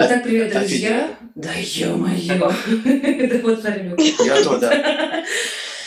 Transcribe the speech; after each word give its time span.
Итак, 0.00 0.22
привет, 0.22 0.52
друзья. 0.52 1.10
Да 1.34 1.50
ё-моё. 1.56 2.52
Это 2.84 3.38
вот 3.42 3.64
нормально. 3.64 3.96
Я 4.00 4.42
то, 4.44 4.56
да. 4.58 5.24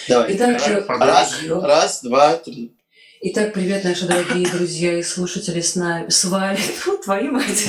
Давай. 0.10 0.36
Итак, 0.36 0.62
Раз, 1.00 1.42
ё- 1.44 1.62
раз, 1.62 2.01
два, 2.03 2.35
три. 2.35 2.74
Итак, 3.21 3.53
привет, 3.53 3.85
наши 3.85 4.05
дорогие 4.05 4.50
друзья 4.50 4.97
и 5.00 5.03
слушатели 5.03 5.61
с 5.61 5.75
нами, 5.77 6.09
с 6.09 6.25
вами. 6.25 6.58
Фу, 6.58 6.97
твою 7.03 7.32
мать, 7.32 7.66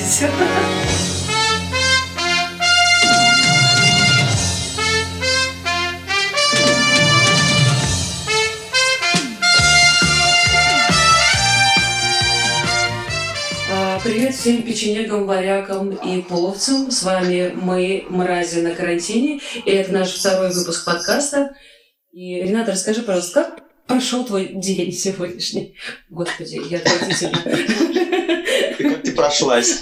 всем 14.43 14.61
печенегам, 14.63 15.25
варякам 15.25 15.91
и 15.91 16.21
половцам. 16.21 16.91
С 16.91 17.03
вами 17.03 17.53
мы, 17.55 18.03
мрази 18.09 18.59
на 18.59 18.75
карантине. 18.75 19.39
И 19.63 19.71
это 19.71 19.93
наш 19.93 20.09
второй 20.13 20.53
выпуск 20.53 20.83
подкаста. 20.83 21.55
И, 22.11 22.41
Рената, 22.41 22.73
расскажи, 22.73 23.03
пожалуйста, 23.03 23.43
как 23.43 23.63
прошел 23.87 24.25
твой 24.25 24.47
день 24.47 24.91
сегодняшний? 24.91 25.75
Господи, 26.09 26.59
я 26.69 26.79
отвратительно. 26.79 27.37
Ты 28.77 28.89
как 28.89 29.01
ты 29.03 29.13
прошлась? 29.13 29.81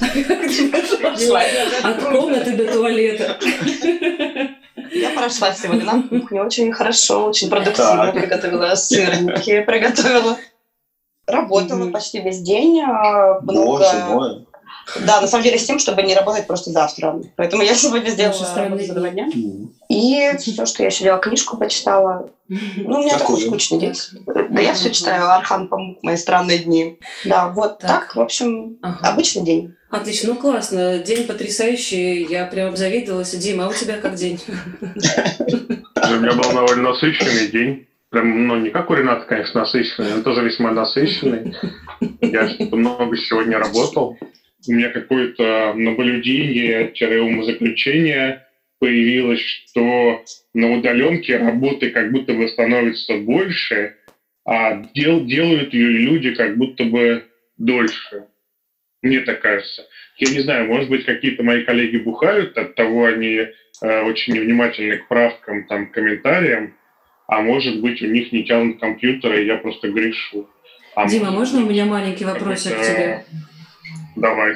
От 1.83 2.03
комнаты 2.03 2.55
до 2.55 2.71
туалета. 2.71 3.39
Я 4.91 5.09
прошла 5.15 5.55
сегодня 5.55 5.85
на 5.85 6.03
кухне 6.03 6.39
очень 6.43 6.71
хорошо, 6.71 7.25
очень 7.25 7.49
продуктивно 7.49 8.11
приготовила 8.13 8.75
сырники, 8.75 9.61
приготовила. 9.63 10.37
Работала 11.25 11.85
Мгм. 11.85 11.93
почти 11.93 12.19
весь 12.21 12.41
день. 12.41 12.81
а, 12.81 13.39
Много... 13.41 13.77
Боже 13.79 14.05
мой. 14.09 14.47
Да, 15.05 15.21
на 15.21 15.27
самом 15.27 15.43
деле 15.43 15.57
с 15.57 15.65
тем, 15.65 15.79
чтобы 15.79 16.03
не 16.03 16.15
работать 16.15 16.47
просто 16.47 16.71
завтра. 16.71 17.21
Поэтому 17.35 17.63
я 17.63 17.75
сегодня 17.75 18.09
сделала 18.09 18.55
работу 18.55 18.85
за 18.85 18.93
два 18.93 19.09
дня. 19.09 19.29
И 19.89 20.31
все, 20.37 20.65
что 20.65 20.83
я 20.83 20.89
еще 20.89 21.03
делала, 21.03 21.21
книжку 21.21 21.57
почитала. 21.57 22.29
Ну, 22.47 22.99
у 22.99 23.03
меня 23.03 23.17
такой 23.17 23.39
скучный 23.39 23.79
день. 23.79 23.93
Да 24.25 24.61
я 24.61 24.73
все 24.73 24.91
читаю 24.91 25.29
Архан 25.31 25.67
Памук, 25.67 26.03
мои 26.03 26.17
странные 26.17 26.59
дни. 26.59 26.99
Да, 27.23 27.47
вот 27.47 27.79
Так. 27.79 28.15
в 28.15 28.19
общем, 28.19 28.77
обычный 28.81 29.43
день. 29.43 29.75
Отлично, 29.89 30.29
ну 30.29 30.35
классно, 30.39 30.99
день 30.99 31.27
потрясающий, 31.27 32.23
я 32.23 32.45
прям 32.45 32.69
обзавидовалась. 32.69 33.31
Дима, 33.31 33.65
а 33.65 33.69
у 33.69 33.73
тебя 33.73 33.97
как 33.97 34.15
день? 34.15 34.39
У 34.81 36.13
меня 36.15 36.33
был 36.33 36.51
довольно 36.51 36.91
насыщенный 36.91 37.47
день. 37.47 37.87
Прям, 38.09 38.47
ну, 38.47 38.57
не 38.57 38.69
как 38.69 38.89
у 38.89 38.93
Рената, 38.93 39.25
конечно, 39.25 39.61
насыщенный, 39.61 40.15
но 40.15 40.21
тоже 40.21 40.43
весьма 40.43 40.71
насыщенный. 40.71 41.55
Я 42.19 42.49
много 42.71 43.15
сегодня 43.15 43.57
работал. 43.57 44.17
У 44.67 44.73
меня 44.73 44.89
какое-то 44.89 45.73
наблюдение-умозаключение 45.75 48.45
появилось, 48.79 49.39
что 49.39 50.23
на 50.53 50.73
удаленке 50.73 51.37
работы 51.37 51.91
как 51.91 52.11
будто 52.11 52.33
бы 52.33 52.47
становится 52.47 53.17
больше, 53.17 53.95
а 54.45 54.83
дел, 54.93 55.25
делают 55.25 55.73
ее 55.73 55.97
люди 55.99 56.33
как 56.33 56.57
будто 56.57 56.85
бы 56.85 57.25
дольше. 57.57 58.25
Мне 59.01 59.21
так 59.21 59.41
кажется. 59.41 59.87
Я 60.17 60.31
не 60.31 60.41
знаю, 60.41 60.67
может 60.67 60.89
быть, 60.89 61.05
какие-то 61.05 61.43
мои 61.43 61.63
коллеги 61.63 61.97
бухают, 61.97 62.57
от 62.57 62.75
того 62.75 63.05
они 63.05 63.47
э, 63.81 64.01
очень 64.01 64.33
невнимательны 64.33 64.97
к 64.97 65.07
правкам, 65.07 65.65
там, 65.67 65.91
комментариям, 65.91 66.73
а 67.27 67.41
может 67.41 67.81
быть, 67.81 68.01
у 68.01 68.07
них 68.07 68.31
не 68.31 68.43
тянут 68.43 68.79
компьютеры, 68.79 69.41
и 69.41 69.47
я 69.47 69.57
просто 69.57 69.89
грешу. 69.89 70.47
А 70.95 71.07
Дима, 71.07 71.31
можно 71.31 71.63
у 71.63 71.69
меня 71.69 71.85
маленький 71.85 72.25
вопросик 72.25 72.73
к 72.73 72.81
тебе? 72.81 73.23
Давай. 74.15 74.55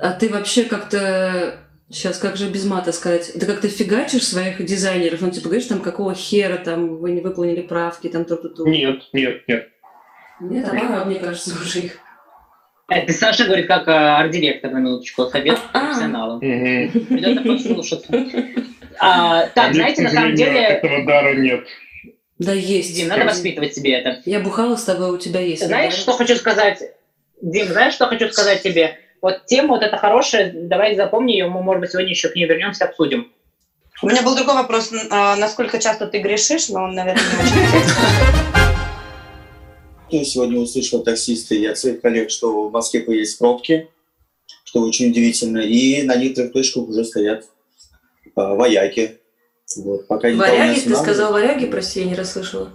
А 0.00 0.12
ты 0.12 0.28
вообще 0.28 0.64
как-то... 0.64 1.60
Сейчас, 1.90 2.18
как 2.18 2.36
же 2.36 2.48
без 2.48 2.64
мата 2.64 2.92
сказать? 2.92 3.32
Ты 3.38 3.46
как-то 3.46 3.68
фигачишь 3.68 4.26
своих 4.26 4.64
дизайнеров? 4.64 5.20
Ну, 5.20 5.30
типа, 5.30 5.48
говоришь, 5.48 5.66
там, 5.66 5.80
какого 5.80 6.14
хера 6.14 6.56
там 6.56 6.96
вы 6.96 7.12
не 7.12 7.20
выполнили 7.20 7.60
правки, 7.60 8.08
там, 8.08 8.24
то-то-то. 8.24 8.64
Нет, 8.64 9.02
нет, 9.12 9.46
нет. 9.46 9.68
Нет, 10.40 10.68
а 10.70 11.04
мне 11.04 11.16
кажется, 11.16 11.54
уже 11.54 11.80
их. 11.80 11.98
Это 12.88 13.12
Саша 13.12 13.44
говорит, 13.44 13.66
как 13.66 13.88
э, 13.88 13.92
арт-директор, 13.92 14.70
на 14.70 14.78
минуточку, 14.78 15.26
совет 15.26 15.58
А. 15.72 15.80
профессионалам. 15.80 16.36
Мгм. 16.36 17.06
Придется 17.06 17.42
послушаться. 17.42 18.12
А, 19.00 19.40
А 19.42 19.46
Так, 19.48 19.74
знаете, 19.74 20.02
на 20.02 20.10
самом 20.10 20.34
деле, 20.34 20.60
Этого 20.60 21.04
дара 21.06 21.34
нет. 21.34 21.66
Да 22.38 22.52
есть. 22.52 22.94
Дим, 22.94 23.08
надо 23.08 23.24
воспитывать 23.24 23.74
себе 23.74 23.92
это. 23.92 24.20
Я 24.24 24.40
бухала 24.40 24.76
с 24.76 24.84
тобой, 24.84 25.10
у 25.10 25.18
тебя 25.18 25.40
есть. 25.40 25.64
Знаешь, 25.64 25.94
да? 25.94 26.00
что 26.00 26.12
хочу 26.12 26.36
сказать? 26.36 26.82
Дим, 27.40 27.66
знаешь, 27.68 27.94
что 27.94 28.06
хочу 28.06 28.28
сказать 28.30 28.62
тебе? 28.62 28.98
Вот 29.20 29.46
тема 29.46 29.74
вот 29.74 29.82
эта 29.82 29.96
хорошая, 29.96 30.52
давай 30.54 30.96
запомни 30.96 31.32
ее, 31.32 31.48
мы, 31.48 31.62
может 31.62 31.80
быть, 31.80 31.90
сегодня 31.92 32.10
еще 32.10 32.28
к 32.28 32.36
ней 32.36 32.46
вернемся, 32.46 32.84
обсудим. 32.84 33.32
У 34.02 34.06
меня 34.06 34.22
был 34.22 34.34
другой 34.36 34.54
вопрос, 34.54 34.92
а, 35.10 35.36
насколько 35.36 35.78
часто 35.78 36.06
ты 36.06 36.18
грешишь, 36.18 36.68
но 36.68 36.84
он, 36.84 36.94
наверное, 36.94 37.22
не 37.22 37.38
очень 37.38 37.64
интересный. 37.64 38.54
Я 40.10 40.24
сегодня 40.24 40.60
услышал 40.60 40.98
от 40.98 41.06
таксиста 41.06 41.54
и 41.54 41.64
от 41.64 41.78
своих 41.78 42.00
коллег, 42.00 42.30
что 42.30 42.68
в 42.68 42.72
Москве 42.72 43.00
появились 43.00 43.34
пробки, 43.34 43.88
что 44.64 44.80
очень 44.80 45.10
удивительно. 45.10 45.58
И 45.58 46.02
на 46.02 46.16
некоторых 46.16 46.52
точках 46.52 46.88
уже 46.88 47.04
стоят 47.04 47.44
а, 48.34 48.54
вояки. 48.54 49.18
Вот, 49.76 50.06
пока 50.06 50.30
не 50.30 50.36
Варяги? 50.36 50.80
Ты 50.80 50.94
сказал 50.94 51.32
варяги? 51.32 51.66
Прости, 51.66 52.00
я 52.00 52.06
не 52.06 52.14
расслышала. 52.14 52.70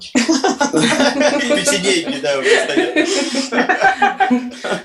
Печенеги, 0.72 2.20
да, 2.20 2.40
уже 2.40 2.50
стоят. 2.64 3.08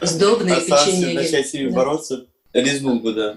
Сдобные 0.03 0.61
печенье. 0.61 1.15
начать 1.15 1.49
с 1.49 1.55
ними 1.55 1.71
бороться. 1.71 2.27
Резнул 2.53 3.01
бы, 3.01 3.15
да. 3.15 3.37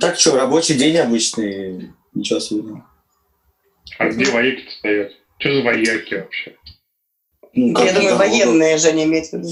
Так 0.00 0.18
что, 0.18 0.36
рабочий 0.36 0.74
день 0.74 0.98
обычный, 0.98 1.92
ничего 2.14 2.36
особенного. 2.38 2.86
А 3.98 4.08
где 4.08 4.30
вояки 4.30 4.68
стоят? 4.78 5.12
Что 5.38 5.54
за 5.54 5.62
вояки 5.62 6.14
вообще? 6.14 6.56
Ну, 7.54 7.84
Я 7.84 7.92
думаю, 7.94 8.16
военные, 8.16 8.78
Женя, 8.78 9.04
имеет 9.04 9.28
в 9.28 9.32
виду. 9.32 9.48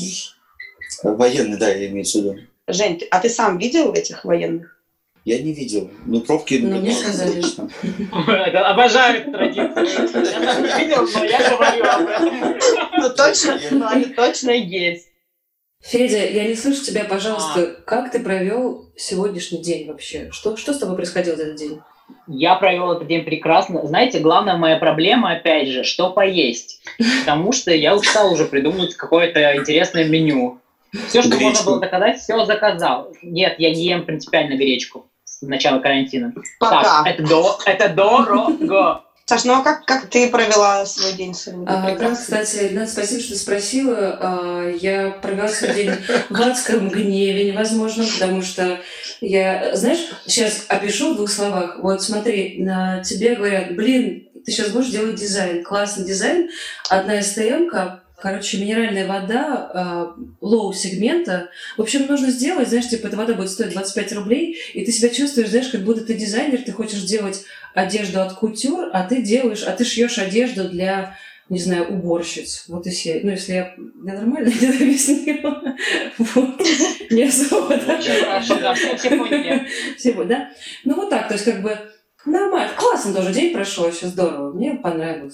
Военный, 1.03 1.57
да, 1.59 1.69
я 1.71 1.87
имею 1.89 2.05
в 2.05 2.15
виду. 2.15 2.39
Жень, 2.69 3.01
а 3.11 3.19
ты 3.21 3.29
сам 3.29 3.59
видел 3.59 3.93
этих 3.93 4.25
военных? 4.25 4.80
Я 5.31 5.39
не 5.39 5.53
видел. 5.53 5.89
Ну, 6.07 6.23
пробки... 6.23 6.59
Ну, 6.61 6.81
мне 6.81 6.91
сказали, 6.91 7.41
точно. 7.41 7.71
Обожаю 8.69 9.21
эту 9.21 9.31
традицию. 9.31 10.25
Я 10.25 10.41
там 10.41 10.63
не 10.65 10.85
видел, 10.85 11.09
но 11.15 11.25
я 11.25 11.51
говорю 11.51 11.85
об 11.85 12.09
этом. 12.09 12.59
Ну, 12.99 13.11
точно, 13.11 13.61
ну, 13.71 13.87
они 13.87 14.07
точно 14.07 14.51
есть. 14.51 15.07
Федя, 15.85 16.29
я 16.29 16.49
не 16.49 16.57
слышу 16.57 16.85
тебя, 16.85 17.05
пожалуйста. 17.05 17.77
Как 17.87 18.11
ты 18.11 18.19
провел 18.19 18.91
сегодняшний 18.97 19.63
день 19.63 19.87
вообще? 19.87 20.31
Что, 20.33 20.57
что 20.57 20.75
с 20.75 20.79
тобой 20.79 20.97
происходило 20.97 21.37
в 21.37 21.39
этот 21.39 21.55
день? 21.55 21.81
Я 22.27 22.57
провел 22.57 22.91
этот 22.91 23.07
день 23.07 23.25
прекрасно. 23.25 23.87
Знаете, 23.87 24.19
главная 24.19 24.57
моя 24.57 24.79
проблема, 24.79 25.31
опять 25.31 25.69
же, 25.69 25.85
что 25.85 26.11
поесть. 26.11 26.83
Потому 27.21 27.53
что 27.53 27.71
я 27.71 27.95
устал 27.95 28.33
уже 28.33 28.47
придумывать 28.47 28.97
какое-то 28.97 29.57
интересное 29.57 30.09
меню. 30.09 30.59
Все, 31.07 31.23
что 31.23 31.31
можно 31.31 31.51
Гречку. 31.51 31.65
было 31.67 31.79
заказать, 31.79 32.19
все 32.19 32.45
заказал. 32.45 33.13
Нет, 33.23 33.55
я 33.59 33.73
не 33.73 33.85
ем 33.85 34.05
принципиально 34.05 34.57
гречку 34.57 35.07
с 35.41 35.47
начала 35.47 35.79
карантина. 35.81 36.33
Пока. 36.59 36.83
Так, 36.83 37.07
это, 37.07 37.23
до, 37.23 37.59
это 37.65 37.89
дорого. 37.89 39.05
Саш, 39.25 39.45
ну 39.45 39.55
а 39.55 39.63
как, 39.63 39.85
как 39.85 40.07
ты 40.07 40.29
провела 40.29 40.85
свой 40.85 41.13
день 41.13 41.35
сегодня? 41.35 41.65
А, 41.69 41.97
да, 41.97 42.15
кстати, 42.15 42.71
Ренат, 42.71 42.91
спасибо, 42.91 43.21
что 43.23 43.37
спросила. 43.37 44.19
А, 44.21 44.69
я 44.69 45.11
провела 45.11 45.49
свой 45.49 45.73
день 45.73 45.93
в 46.29 46.41
адском 46.41 46.89
гневе 46.89 47.53
невозможно, 47.53 48.05
потому 48.13 48.43
что 48.43 48.81
я, 49.21 49.77
знаешь, 49.77 50.01
сейчас 50.27 50.65
опишу 50.69 51.13
в 51.15 51.17
двух 51.17 51.31
словах. 51.31 51.79
Вот 51.79 52.03
смотри, 52.03 52.57
на 52.59 53.05
тебе 53.05 53.37
говорят, 53.37 53.77
блин, 53.77 54.29
ты 54.45 54.51
сейчас 54.51 54.71
будешь 54.71 54.91
делать 54.91 55.15
дизайн, 55.15 55.63
классный 55.63 56.05
дизайн, 56.05 56.51
одна 56.89 57.23
СТМ-ка, 57.23 58.00
короче, 58.21 58.59
минеральная 58.59 59.07
вода 59.07 59.71
а, 59.73 60.15
лоу-сегмента. 60.41 61.51
В 61.77 61.83
общем, 61.83 62.07
нужно 62.07 62.31
сделать, 62.31 62.69
знаешь, 62.69 62.89
типа, 62.89 63.07
эта 63.07 63.17
вода 63.17 63.35
будет 63.35 63.51
стоить 63.51 63.73
25 63.73 64.13
рублей, 64.13 64.59
и 64.75 64.85
ты 64.85 64.93
себя 64.93 65.09
чувствуешь, 65.09 65.51
знаешь, 65.51 65.69
как 65.69 65.83
будто 65.83 66.05
ты 66.05 66.15
дизайнер, 66.15 66.63
ты 66.63 66.73
хочешь 66.73 67.03
делать 67.03 67.45
одежду 67.75 68.21
от 68.21 68.35
кутюр, 68.35 68.91
а 68.93 69.07
ты 69.07 69.23
делаешь, 69.23 69.63
а 69.63 69.73
ты 69.73 69.85
шьешь 69.85 70.19
одежду 70.19 70.69
для, 70.69 71.17
не 71.49 71.59
знаю, 71.59 71.89
уборщиц. 71.89 72.65
Вот 72.69 72.87
и 72.87 72.91
все. 72.91 73.21
Ну, 73.23 73.31
если 73.31 73.53
я, 73.55 73.75
я 74.07 74.15
нормально 74.15 74.49
это 74.61 74.67
объяснила. 74.67 75.63
Вот. 76.19 76.61
Не 77.11 77.25
особо, 77.25 77.77
да. 77.77 78.01
Все, 78.01 78.55
все 79.97 80.25
да? 80.25 80.51
Ну, 80.85 80.95
вот 80.95 81.11
так, 81.11 81.29
то 81.29 81.35
есть, 81.35 81.45
как 81.45 81.63
бы, 81.63 81.77
нормально. 82.25 82.73
Классно 82.77 83.15
тоже 83.15 83.33
день 83.33 83.53
прошел, 83.53 83.85
вообще 83.85 84.07
здорово. 84.07 84.53
Мне 84.53 84.75
понравилось. 84.75 85.33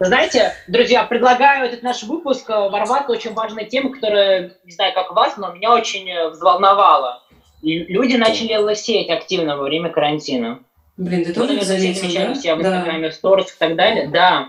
Знаете, 0.00 0.54
друзья, 0.66 1.04
предлагаю 1.04 1.66
этот 1.66 1.82
наш 1.82 2.02
выпуск 2.04 2.48
э, 2.48 2.54
ворваться 2.54 3.12
очень 3.12 3.34
важной 3.34 3.66
тему, 3.66 3.90
которая, 3.90 4.52
не 4.64 4.72
знаю, 4.72 4.94
как 4.94 5.12
вас, 5.12 5.36
но 5.36 5.52
меня 5.52 5.74
очень 5.74 6.08
э, 6.08 6.30
взволновала. 6.30 7.22
Люди 7.62 8.16
начали 8.16 8.56
лысеть 8.56 9.10
активно 9.10 9.58
во 9.58 9.64
время 9.64 9.90
карантина. 9.90 10.60
Блин, 10.96 11.24
ты 11.26 11.34
тоже 11.34 11.60
заметил, 11.62 12.32
у 12.32 12.34
себя 12.34 12.56
в 12.56 12.62
да? 12.62 12.68
Инстаграме, 12.68 13.10
в 13.10 13.14
сторис 13.14 13.54
и 13.54 13.58
так 13.58 13.76
далее. 13.76 14.08
Да, 14.08 14.48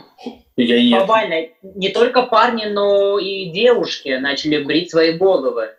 Я 0.55 0.81
нет. 0.81 0.99
глобально. 0.99 1.47
Не 1.61 1.89
только 1.89 2.23
парни, 2.23 2.65
но 2.65 3.19
и 3.19 3.49
девушки 3.51 4.17
начали 4.21 4.63
брить 4.63 4.91
свои 4.91 5.11
головы. 5.11 5.71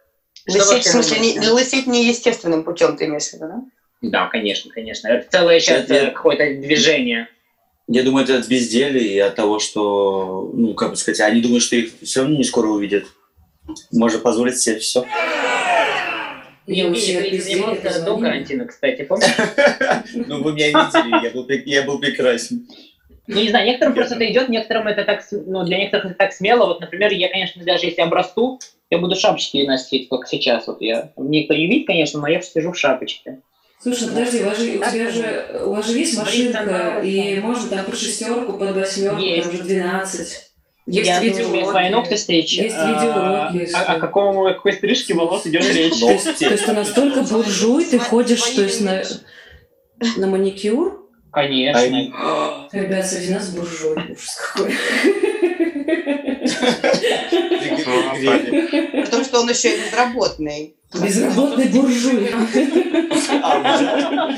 Лысеть, 0.46 0.84
в 0.84 0.90
смысле, 0.90 1.18
не, 1.20 1.48
лысеть 1.48 1.86
неестественным 1.86 2.64
путем, 2.64 2.98
ты 2.98 3.06
имеешь 3.06 3.28
в 3.28 3.32
виду, 3.34 3.46
да? 3.48 3.62
Да, 4.02 4.26
конечно, 4.26 4.70
конечно. 4.70 5.08
Это 5.08 5.30
целое 5.30 5.60
сейчас 5.60 5.88
э, 5.88 6.10
какое-то 6.10 6.44
движение. 6.60 7.28
Я 7.94 8.04
думаю, 8.04 8.24
это 8.24 8.38
от 8.38 8.48
безделия 8.48 9.02
и 9.02 9.18
от 9.18 9.34
того, 9.34 9.58
что, 9.58 10.50
ну, 10.54 10.72
как 10.72 10.90
бы 10.90 10.96
сказать, 10.96 11.20
они 11.20 11.42
думают, 11.42 11.62
что 11.62 11.76
их 11.76 11.92
все 12.02 12.22
равно 12.22 12.38
не 12.38 12.44
скоро 12.44 12.68
увидят. 12.68 13.04
Можно 13.92 14.18
позволить 14.18 14.58
себе 14.58 14.78
все. 14.78 15.04
Я 16.66 16.86
у 16.88 16.94
себя 16.94 17.18
Евгений, 17.18 17.30
ты 17.30 17.36
везде 17.36 17.56
занимался 17.56 18.02
до 18.02 18.16
карантина, 18.16 18.64
кстати, 18.64 19.02
помнишь? 19.02 19.26
Ну, 20.14 20.42
вы 20.42 20.54
меня 20.54 20.68
видели, 20.68 21.68
я 21.68 21.82
был, 21.82 21.98
прекрасен. 21.98 22.66
Ну, 23.26 23.40
не 23.40 23.50
знаю, 23.50 23.66
некоторым 23.66 23.94
просто 23.94 24.14
это 24.14 24.32
идет, 24.32 24.48
некоторым 24.48 24.86
это 24.86 25.04
так, 25.04 25.22
ну, 25.30 25.62
для 25.64 25.76
некоторых 25.76 26.06
это 26.06 26.14
так 26.14 26.32
смело. 26.32 26.68
Вот, 26.68 26.80
например, 26.80 27.12
я, 27.12 27.28
конечно, 27.28 27.62
даже 27.62 27.84
если 27.84 28.00
обрасту, 28.00 28.58
я 28.88 28.96
буду 28.96 29.16
шапочки 29.16 29.66
носить, 29.66 30.08
как 30.08 30.26
сейчас. 30.26 30.66
Вот 30.66 30.80
я, 30.80 31.12
мне 31.18 31.42
никто 31.42 31.52
не 31.52 31.66
видит, 31.66 31.86
конечно, 31.88 32.20
но 32.20 32.26
я 32.26 32.40
сижу 32.40 32.72
в 32.72 32.78
шапочке. 32.78 33.42
Слушай, 33.82 34.08
подожди, 34.08 34.42
у 34.42 34.46
вас 34.46 34.58
же, 34.58 34.64
у 34.78 34.84
тебя 34.90 35.10
же, 35.10 35.60
у 35.64 35.70
вас 35.74 35.86
же 35.88 35.98
есть 35.98 36.16
машинка, 36.16 37.00
и 37.02 37.40
можно 37.40 37.68
там 37.68 37.84
под 37.84 37.98
шестерку, 37.98 38.52
под 38.52 38.76
восьмерку, 38.76 39.20
Есть. 39.20 39.42
там 39.48 39.54
уже 39.54 39.64
12. 39.64 40.40
Есть 40.86 41.08
я 41.08 41.20
видео. 41.20 41.44
думаю, 41.44 41.66
свои 41.66 41.90
ногти 41.90 42.14
стричь. 42.14 42.52
Есть 42.58 42.76
А, 42.78 42.88
видеоуроки, 42.88 43.56
если- 43.68 43.74
О, 43.76 43.92
о 43.94 43.98
каком, 43.98 44.38
о 44.38 44.52
какой 44.54 44.72
стрижке 44.74 45.14
волос 45.14 45.46
идет 45.46 45.64
речь? 45.74 45.98
То 45.98 46.10
есть, 46.10 46.38
то 46.38 46.48
есть 46.48 46.64
ты 46.66 46.72
настолько 46.72 47.22
буржуй, 47.22 47.84
ты 47.84 47.98
ходишь, 47.98 48.42
то 48.42 48.62
есть 48.62 48.80
на, 48.80 49.02
на 50.16 50.26
маникюр? 50.28 51.08
Конечно. 51.32 51.80
А 52.14 52.68
Ребят, 52.72 53.06
среди 53.06 53.32
нас 53.32 53.48
буржуй. 53.50 53.96
Ужас 54.10 54.36
какой. 54.54 54.74
Потому 59.04 59.24
что 59.24 59.40
он 59.40 59.50
еще 59.50 59.76
и 59.76 59.80
безработный. 59.80 60.74
Безработный 60.94 61.68
буржуй. 61.68 62.30
А? 63.42 64.28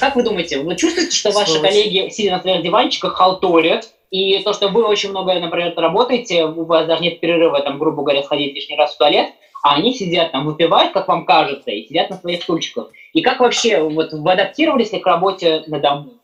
Как 0.00 0.16
вы 0.16 0.22
думаете, 0.22 0.60
вы 0.60 0.76
чувствуете, 0.76 1.14
что 1.14 1.30
ваши 1.30 1.52
Сволочь. 1.52 1.70
коллеги, 1.70 2.08
сидя 2.10 2.32
на 2.32 2.40
своих 2.40 2.62
диванчиках, 2.62 3.14
халтурят? 3.14 3.90
И 4.10 4.42
то, 4.42 4.52
что 4.52 4.68
вы 4.68 4.84
очень 4.84 5.10
много, 5.10 5.34
например, 5.38 5.72
работаете, 5.76 6.44
у 6.44 6.64
вас 6.64 6.86
даже 6.86 7.02
нет 7.02 7.20
перерыва, 7.20 7.60
там, 7.60 7.78
грубо 7.78 8.02
говоря, 8.02 8.24
сходить 8.24 8.54
лишний 8.54 8.76
раз 8.76 8.94
в 8.94 8.98
туалет, 8.98 9.28
а 9.62 9.76
они 9.76 9.94
сидят 9.94 10.32
там, 10.32 10.46
выпивают, 10.46 10.92
как 10.92 11.06
вам 11.06 11.24
кажется, 11.24 11.70
и 11.70 11.86
сидят 11.86 12.10
на 12.10 12.16
своих 12.16 12.42
стульчиках. 12.42 12.90
И 13.12 13.22
как 13.22 13.38
вообще, 13.38 13.80
вот 13.80 14.12
вы 14.12 14.32
адаптировались 14.32 14.92
ли 14.92 14.98
к 14.98 15.06
работе 15.06 15.62
на 15.68 15.78
дому? 15.78 16.14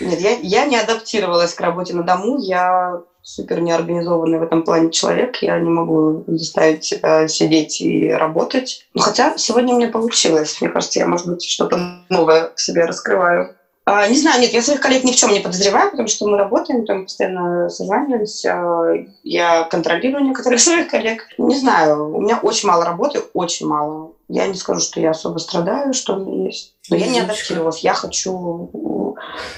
Нет, 0.00 0.20
я, 0.20 0.36
я 0.40 0.64
не 0.64 0.76
адаптировалась 0.76 1.54
к 1.54 1.60
работе 1.60 1.94
на 1.94 2.02
дому, 2.02 2.38
я 2.38 3.00
супер 3.22 3.60
неорганизованный 3.60 4.38
в 4.38 4.42
этом 4.42 4.62
плане 4.62 4.90
человек, 4.90 5.36
я 5.42 5.58
не 5.58 5.70
могу 5.70 6.24
заставить 6.26 6.84
себя 6.84 7.28
сидеть 7.28 7.80
и 7.80 8.08
работать. 8.10 8.84
Ну, 8.94 9.00
хотя 9.00 9.36
сегодня 9.36 9.74
мне 9.74 9.88
получилось, 9.88 10.60
мне 10.60 10.70
кажется, 10.70 10.98
я, 10.98 11.06
может 11.06 11.26
быть, 11.26 11.44
что-то 11.44 12.02
новое 12.08 12.50
в 12.54 12.60
себе 12.60 12.84
раскрываю. 12.84 13.54
А, 13.84 14.06
не 14.06 14.16
знаю, 14.16 14.40
нет, 14.40 14.52
я 14.52 14.62
своих 14.62 14.80
коллег 14.80 15.02
ни 15.02 15.10
в 15.10 15.16
чем 15.16 15.32
не 15.32 15.40
подозреваю, 15.40 15.90
потому 15.90 16.06
что 16.06 16.28
мы 16.28 16.38
работаем, 16.38 16.86
там 16.86 17.04
постоянно 17.04 17.68
созваниваемся, 17.68 19.04
я 19.24 19.64
контролирую 19.64 20.24
некоторых 20.24 20.60
своих 20.60 20.88
коллег. 20.88 21.26
Не 21.36 21.56
знаю, 21.56 22.14
у 22.14 22.20
меня 22.20 22.38
очень 22.40 22.68
мало 22.68 22.84
работы, 22.84 23.22
очень 23.34 23.66
мало. 23.66 24.12
Я 24.28 24.46
не 24.46 24.54
скажу, 24.54 24.80
что 24.80 25.00
я 25.00 25.10
особо 25.10 25.38
страдаю, 25.38 25.94
что 25.94 26.14
у 26.14 26.20
меня 26.20 26.46
есть. 26.46 26.74
Но 26.90 26.96
я 26.96 27.08
не 27.08 27.20
адаптировалась. 27.20 27.80
Я 27.80 27.94
хочу, 27.94 28.70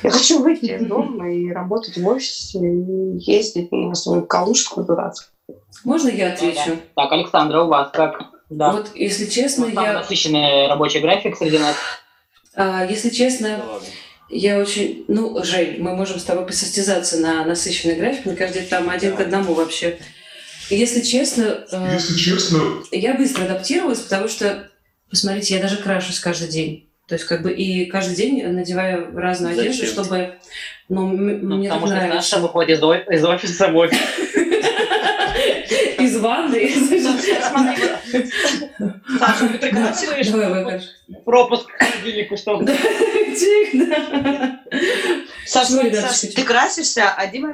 я 0.02 0.10
хочу 0.10 0.42
выйти 0.42 0.66
из 0.66 0.86
дома 0.86 1.30
и 1.32 1.50
работать 1.50 1.96
в 1.96 2.06
офисе, 2.06 2.58
и 2.58 3.18
ездить 3.18 3.70
на 3.72 3.94
свою 3.94 4.22
калужскую 4.22 4.86
дурацкую. 4.86 5.30
Можно 5.84 6.08
я 6.08 6.32
отвечу? 6.32 6.78
Так, 6.94 7.12
Александра, 7.12 7.62
у 7.62 7.68
вас 7.68 7.90
как? 7.92 8.22
Да. 8.50 8.72
Вот, 8.72 8.90
если 8.94 9.26
честно, 9.26 9.66
У 9.66 9.68
нас 9.68 9.74
самый 9.74 9.86
я, 9.86 9.92
насыщенный 9.94 10.68
рабочий 10.68 11.00
график 11.00 11.36
среди 11.36 11.58
нас. 11.58 11.76
а, 12.54 12.84
если 12.84 13.10
честно, 13.10 13.60
я 14.28 14.58
очень, 14.58 15.04
ну, 15.08 15.42
Жень, 15.42 15.82
мы 15.82 15.94
можем 15.96 16.18
с 16.18 16.24
тобой 16.24 16.46
посостязаться 16.46 17.18
на 17.18 17.44
насыщенный 17.44 17.96
график, 17.96 18.26
мне 18.26 18.36
кажется, 18.36 18.62
там 18.68 18.88
один 18.90 19.16
к 19.16 19.20
одному 19.20 19.54
вообще. 19.54 19.98
Если 20.70 21.02
честно, 21.02 21.64
э, 21.70 21.94
Если 21.94 22.16
честно, 22.16 22.60
я 22.90 23.14
быстро 23.14 23.44
адаптировалась, 23.44 24.00
потому 24.00 24.28
что, 24.28 24.70
посмотрите, 25.10 25.54
я 25.54 25.62
даже 25.62 25.76
крашусь 25.76 26.20
каждый 26.20 26.48
день. 26.48 26.90
То 27.06 27.16
есть, 27.16 27.26
как 27.26 27.42
бы, 27.42 27.52
и 27.52 27.84
каждый 27.86 28.16
день 28.16 28.42
надеваю 28.46 29.14
разную 29.14 29.54
Зачем? 29.54 29.72
одежду, 29.72 29.86
чтобы, 29.86 30.36
ну, 30.88 31.08
Ну, 31.08 31.56
мне 31.56 31.68
потому 31.68 31.86
что 31.86 31.96
нравится. 31.96 32.22
Саша 32.22 32.38
выходит 32.42 32.78
из, 32.78 33.24
офиса 33.24 33.68
в 33.68 33.76
офис. 33.76 33.98
Из 35.98 36.16
ванны. 36.18 36.70
Саша, 39.18 39.48
ты 39.58 39.72
давай, 39.72 40.80
пропуск 41.24 41.66
к 41.66 41.78
холодильнику, 41.78 42.36
чтобы... 42.36 42.64
Да. 45.44 45.50
Саша, 45.50 45.72
Смотри, 45.72 45.90
да, 45.90 46.02
Саш, 46.02 46.20
чуть-чуть. 46.20 46.36
ты 46.36 46.42
красишься, 46.42 47.10
а 47.10 47.26
Дима, 47.26 47.52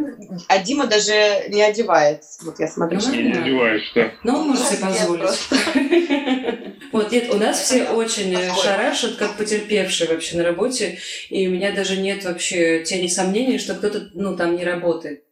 а 0.49 0.59
Дима 0.59 0.87
даже 0.87 1.45
не 1.49 1.63
одевает. 1.63 2.23
Вот 2.43 2.59
я 2.61 2.69
смотрю. 2.69 3.01
Ну, 3.05 3.15
не 3.15 3.33
одеваюсь, 3.33 3.91
да. 3.95 4.13
Но 4.23 4.41
он 4.41 4.49
может 4.49 4.67
себе 4.67 4.79
позволить. 4.87 5.23
просто. 5.23 5.57
Вот, 6.93 7.13
нет, 7.13 7.33
у 7.33 7.37
нас 7.37 7.61
все 7.61 7.85
очень 7.85 8.37
шарашат, 8.61 9.15
как 9.15 9.37
потерпевшие 9.37 10.09
вообще 10.09 10.37
на 10.39 10.43
работе, 10.43 10.99
и 11.29 11.47
у 11.47 11.51
меня 11.53 11.71
даже 11.71 11.97
нет 11.97 12.25
вообще 12.25 12.83
тени 12.83 13.07
сомнений, 13.07 13.59
что 13.59 13.75
кто-то, 13.75 14.09
ну, 14.15 14.37
там 14.37 14.57
не 14.57 14.65
работает. 14.65 15.23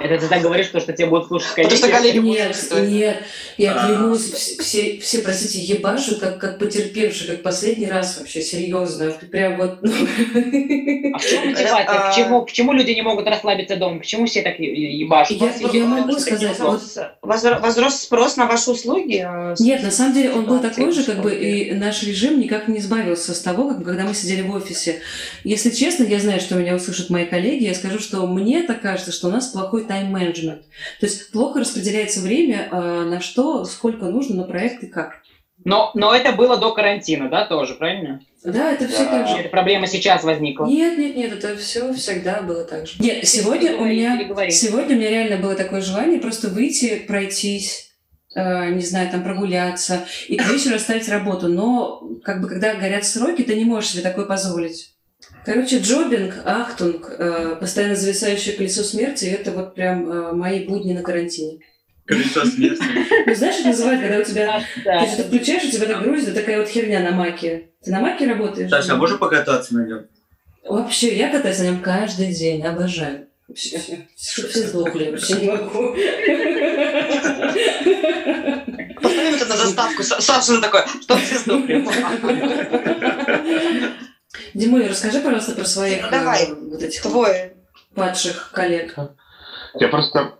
Это 0.00 0.18
ты 0.18 0.28
так 0.28 0.42
говоришь, 0.42 0.66
потому 0.66 0.82
что 0.82 0.92
тебя 0.92 1.06
будут 1.08 1.26
слушать 1.28 1.48
Потому 1.56 1.76
что 1.76 1.88
коллеги 1.88 2.18
будут 2.20 2.36
Нет, 2.36 2.48
чувствовать. 2.56 2.88
нет, 2.88 3.22
я 3.56 3.72
А. 3.74 3.86
клянусь, 3.86 4.32
вс- 4.32 4.62
все, 4.62 4.98
все, 5.00 5.18
простите, 5.18 5.58
ебашут, 5.60 6.18
как, 6.20 6.38
как 6.38 6.58
потерпевшие, 6.58 7.32
как 7.32 7.42
последний 7.42 7.86
раз 7.86 8.18
вообще, 8.18 8.40
серьезно, 8.42 9.10
прям 9.30 9.56
вот, 9.56 9.78
ну, 9.82 9.90
А 11.14 11.18
в 11.18 11.26
чем 11.26 11.46
мотивация? 11.48 11.84
А- 11.86 12.08
Почему, 12.10 12.42
почему 12.44 12.72
люди 12.72 12.92
не 12.92 13.02
могут 13.02 13.26
расслабиться 13.26 13.76
дома? 13.76 13.98
Почему 13.98 14.26
все 14.26 14.42
так 14.42 14.58
ебашут? 14.58 15.40
Я- 15.40 15.70
я 15.72 15.84
могу 15.84 16.12
сказать, 16.18 16.58
вот 16.58 16.80
Возро- 17.22 17.60
Возрос 17.60 18.02
спрос 18.02 18.36
на 18.36 18.46
ваши 18.46 18.70
услуги? 18.70 19.26
с- 19.56 19.60
Нет, 19.60 19.82
на 19.82 19.90
самом 19.90 20.14
деле 20.14 20.32
он 20.32 20.44
был 20.44 20.60
такой 20.60 20.92
же, 20.92 21.02
как 21.02 21.22
бы, 21.22 21.30
что 21.30 21.38
и 21.38 21.72
наш 21.72 22.02
режим 22.02 22.38
никак 22.40 22.68
не 22.68 22.78
избавился 22.78 23.34
с 23.34 23.40
того, 23.40 23.68
как, 23.70 23.84
когда 23.84 24.04
мы 24.04 24.14
сидели 24.14 24.42
в 24.42 24.54
офисе. 24.54 25.00
Если 25.44 25.70
честно, 25.70 26.04
я 26.04 26.18
знаю, 26.20 26.40
что 26.40 26.54
меня 26.54 26.74
услышат 26.74 27.10
мои 27.10 27.24
коллеги, 27.26 27.64
я 27.64 27.74
скажу, 27.74 27.98
что 27.98 28.26
мне 28.26 28.62
так 28.62 28.80
кажется, 28.80 29.12
что 29.12 29.28
у 29.28 29.30
нас 29.30 29.48
плохой 29.48 29.84
тайм-менеджмент. 29.88 30.62
То 31.00 31.06
есть 31.06 31.32
плохо 31.32 31.60
распределяется 31.60 32.20
время, 32.20 32.68
э, 32.70 33.04
на 33.04 33.20
что, 33.20 33.64
сколько 33.64 34.04
нужно, 34.06 34.36
на 34.36 34.44
проект 34.44 34.82
и 34.84 34.86
как. 34.86 35.22
Но, 35.64 35.90
но 35.94 36.14
это 36.14 36.32
было 36.32 36.56
до 36.56 36.72
карантина, 36.72 37.28
да, 37.28 37.44
тоже, 37.44 37.74
правильно? 37.74 38.20
Да, 38.44 38.72
это 38.72 38.86
все 38.86 39.04
Да. 39.04 39.10
так 39.10 39.28
же. 39.28 39.36
эта 39.38 39.48
проблема 39.48 39.86
сейчас 39.88 40.22
возникла? 40.22 40.66
Нет, 40.66 40.96
нет, 40.96 41.16
нет, 41.16 41.32
это 41.32 41.56
все 41.56 41.92
всегда 41.94 42.42
было 42.42 42.64
так 42.64 42.86
же. 42.86 42.94
Нет, 43.00 43.26
сегодня 43.26 43.76
у 43.76 43.84
меня, 43.84 44.16
сегодня 44.50 44.94
у 44.94 44.98
меня 44.98 45.10
реально 45.10 45.38
было 45.38 45.56
такое 45.56 45.80
желание 45.80 46.20
просто 46.20 46.48
выйти, 46.48 47.00
пройтись, 47.00 47.90
э, 48.36 48.70
не 48.70 48.82
знаю, 48.82 49.10
там 49.10 49.24
прогуляться 49.24 50.06
и 50.28 50.36
к 50.36 50.48
вечеру 50.48 50.76
оставить 50.76 51.08
работу. 51.08 51.48
Но 51.48 52.08
как 52.22 52.40
бы 52.40 52.48
когда 52.48 52.74
горят 52.74 53.04
сроки, 53.04 53.42
ты 53.42 53.56
не 53.56 53.64
можешь 53.64 53.90
себе 53.90 54.02
такое 54.02 54.26
позволить. 54.26 54.94
Короче, 55.44 55.78
джобинг, 55.78 56.34
ахтунг, 56.44 57.10
э, 57.18 57.56
постоянно 57.58 57.96
зависающее 57.96 58.54
колесо 58.56 58.82
смерти, 58.82 59.24
это 59.26 59.50
вот 59.52 59.74
прям 59.74 60.10
э, 60.10 60.32
мои 60.32 60.66
будни 60.66 60.92
на 60.92 61.02
карантине. 61.02 61.60
Колесо 62.04 62.44
смерти. 62.44 62.82
Ну, 63.26 63.34
знаешь, 63.34 63.56
как 63.56 63.66
называют, 63.66 64.02
когда 64.02 64.18
у 64.18 64.24
тебя... 64.24 64.62
Ты 64.84 65.06
что-то 65.06 65.24
включаешь, 65.28 65.64
у 65.64 65.70
тебя 65.70 65.86
так 65.86 66.02
грузит, 66.02 66.34
такая 66.34 66.58
вот 66.58 66.68
херня 66.68 67.00
на 67.00 67.12
маке. 67.12 67.70
Ты 67.82 67.90
на 67.90 68.00
маке 68.00 68.26
работаешь? 68.26 68.68
Саша, 68.70 68.92
а 68.92 68.96
можно 68.96 69.16
покататься 69.16 69.74
на 69.74 69.86
нем? 69.86 70.06
Вообще, 70.64 71.16
я 71.16 71.30
катаюсь 71.30 71.58
на 71.60 71.64
нем 71.64 71.80
каждый 71.80 72.34
день, 72.34 72.62
обожаю. 72.62 73.26
Чтоб 73.54 74.46
все 74.50 74.66
сдохли, 74.66 75.10
вообще 75.10 75.34
не 75.40 75.46
могу. 75.48 75.94
Поставим 79.00 79.34
это 79.34 79.46
на 79.46 79.56
заставку. 79.56 80.02
Са- 80.02 80.20
Саша 80.20 80.60
такой, 80.60 80.82
что 81.02 81.16
все 81.16 81.38
сдохли. 81.38 81.82
Димуль, 84.54 84.88
расскажи, 84.88 85.20
пожалуйста, 85.20 85.54
про 85.54 85.64
своих 85.64 86.02
Ну, 86.02 86.10
давай. 86.10 86.44
э, 86.44 86.54
вот 86.54 86.82
этих 86.82 87.02
Твой. 87.02 87.52
падших 87.94 88.50
коллег. 88.52 88.94
Я 89.74 89.88
просто 89.88 90.34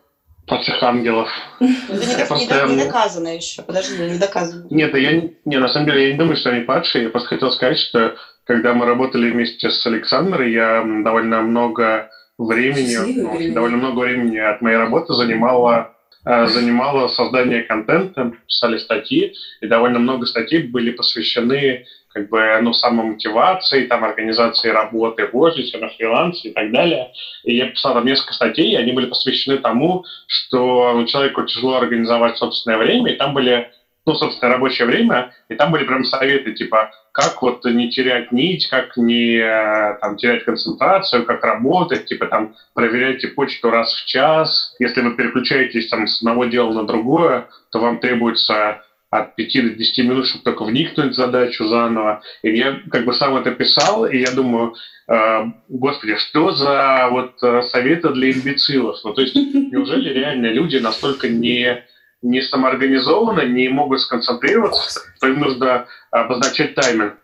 пацах 0.46 0.82
ангелов. 0.82 1.28
Это 1.60 2.34
не, 2.34 2.46
Я 2.46 2.66
не 2.66 2.84
доказано 2.84 3.28
еще. 3.28 3.62
Подожди, 3.62 3.96
не 3.98 4.18
доказано. 4.18 4.66
Нет, 4.70 4.94
я 4.94 5.12
не, 5.12 5.36
не, 5.44 5.58
на 5.58 5.68
самом 5.68 5.86
деле 5.86 6.06
я 6.06 6.12
не 6.12 6.18
думаю, 6.18 6.36
что 6.36 6.50
они 6.50 6.62
падшие. 6.62 7.04
Я 7.04 7.10
просто 7.10 7.28
хотел 7.28 7.50
сказать, 7.50 7.78
что 7.78 8.16
когда 8.44 8.72
мы 8.72 8.86
работали 8.86 9.30
вместе 9.30 9.70
с 9.70 9.86
Александрой, 9.86 10.52
я 10.52 10.82
довольно 11.04 11.42
много 11.42 12.10
времени, 12.38 12.96
ну, 13.20 13.54
довольно 13.54 13.76
много 13.76 14.00
времени 14.00 14.38
от 14.38 14.62
моей 14.62 14.78
работы 14.78 15.12
занимала 15.12 15.94
э, 16.24 16.46
занимала 16.46 17.08
создание 17.08 17.62
контента, 17.62 18.32
писали 18.46 18.78
статьи, 18.78 19.34
и 19.60 19.66
довольно 19.66 19.98
много 19.98 20.26
статей 20.26 20.62
были 20.64 20.90
посвящены 20.90 21.84
как 22.12 22.30
бы, 22.30 22.58
ну, 22.62 22.72
самомотивации, 22.72 23.86
там, 23.86 24.02
организации 24.02 24.70
работы 24.70 25.26
в 25.26 25.36
офисе, 25.36 25.78
на 25.78 25.88
фрилансе 25.88 26.48
и 26.48 26.52
так 26.52 26.72
далее. 26.72 27.12
И 27.44 27.54
я 27.56 27.66
писал 27.68 27.94
там 27.94 28.06
несколько 28.06 28.32
статей, 28.32 28.72
и 28.72 28.76
они 28.76 28.92
были 28.92 29.06
посвящены 29.06 29.58
тому, 29.58 30.04
что 30.26 31.04
человеку 31.06 31.44
тяжело 31.44 31.76
организовать 31.76 32.38
собственное 32.38 32.78
время, 32.78 33.12
и 33.12 33.16
там 33.16 33.34
были 33.34 33.70
ну, 34.08 34.14
собственно, 34.14 34.54
рабочее 34.54 34.88
время, 34.88 35.34
и 35.50 35.54
там 35.54 35.70
были 35.70 35.84
прям 35.84 36.02
советы, 36.02 36.54
типа, 36.54 36.90
как 37.12 37.42
вот 37.42 37.62
не 37.66 37.90
терять 37.90 38.32
нить, 38.32 38.66
как 38.68 38.96
не 38.96 39.36
э, 39.36 39.98
там, 40.00 40.16
терять 40.16 40.44
концентрацию, 40.44 41.26
как 41.26 41.44
работать, 41.44 42.06
типа, 42.06 42.24
там, 42.26 42.54
проверяйте 42.72 43.28
почту 43.28 43.68
раз 43.68 43.92
в 43.92 44.06
час. 44.06 44.74
Если 44.78 45.02
вы 45.02 45.14
переключаетесь 45.14 45.90
там 45.90 46.06
с 46.06 46.22
одного 46.22 46.46
дела 46.46 46.72
на 46.72 46.84
другое, 46.84 47.48
то 47.70 47.80
вам 47.80 47.98
требуется 48.00 48.80
от 49.10 49.36
5 49.36 49.62
до 49.62 49.70
10 49.74 49.98
минут, 49.98 50.26
чтобы 50.26 50.44
только 50.44 50.64
вникнуть 50.64 51.12
в 51.12 51.16
задачу 51.16 51.66
заново. 51.66 52.22
И 52.42 52.56
я 52.56 52.80
как 52.90 53.04
бы 53.04 53.12
сам 53.12 53.36
это 53.36 53.50
писал, 53.50 54.06
и 54.06 54.16
я 54.16 54.30
думаю, 54.30 54.74
э, 55.06 55.44
господи, 55.68 56.16
что 56.16 56.52
за 56.52 57.08
вот 57.10 57.34
э, 57.42 57.60
советы 57.60 58.08
для 58.08 58.30
имбецилов? 58.30 58.96
Ну, 59.04 59.12
то 59.12 59.20
есть, 59.20 59.34
неужели 59.34 60.14
реально 60.14 60.46
люди 60.46 60.78
настолько 60.78 61.28
не 61.28 61.84
не 62.22 62.42
самоорганизованы, 62.42 63.42
не 63.48 63.68
могут 63.68 64.00
сконцентрироваться, 64.00 65.00
то 65.20 65.28
им 65.28 65.40
нужно 65.40 65.86
обозначать 66.10 66.74
тайминг. 66.74 67.14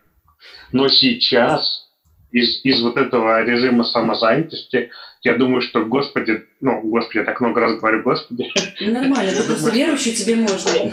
Но 0.71 0.87
сейчас 0.87 1.89
из, 2.31 2.63
из 2.63 2.81
вот 2.81 2.97
этого 2.97 3.43
режима 3.43 3.83
самозанятости, 3.83 4.89
я 5.21 5.37
думаю, 5.37 5.61
что, 5.61 5.85
господи, 5.85 6.45
ну, 6.61 6.81
господи, 6.81 7.19
я 7.19 7.23
так 7.23 7.39
много 7.41 7.61
раз 7.61 7.79
говорю, 7.79 8.03
господи. 8.03 8.51
Нормально, 8.81 9.31
ты 9.31 9.43
просто 9.43 9.69
верующий, 9.73 10.13
тебе 10.13 10.35
можно. 10.35 10.91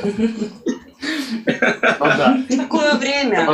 Ну 1.32 2.06
да. 2.06 2.38
Такое 2.48 2.94
время. 2.94 3.48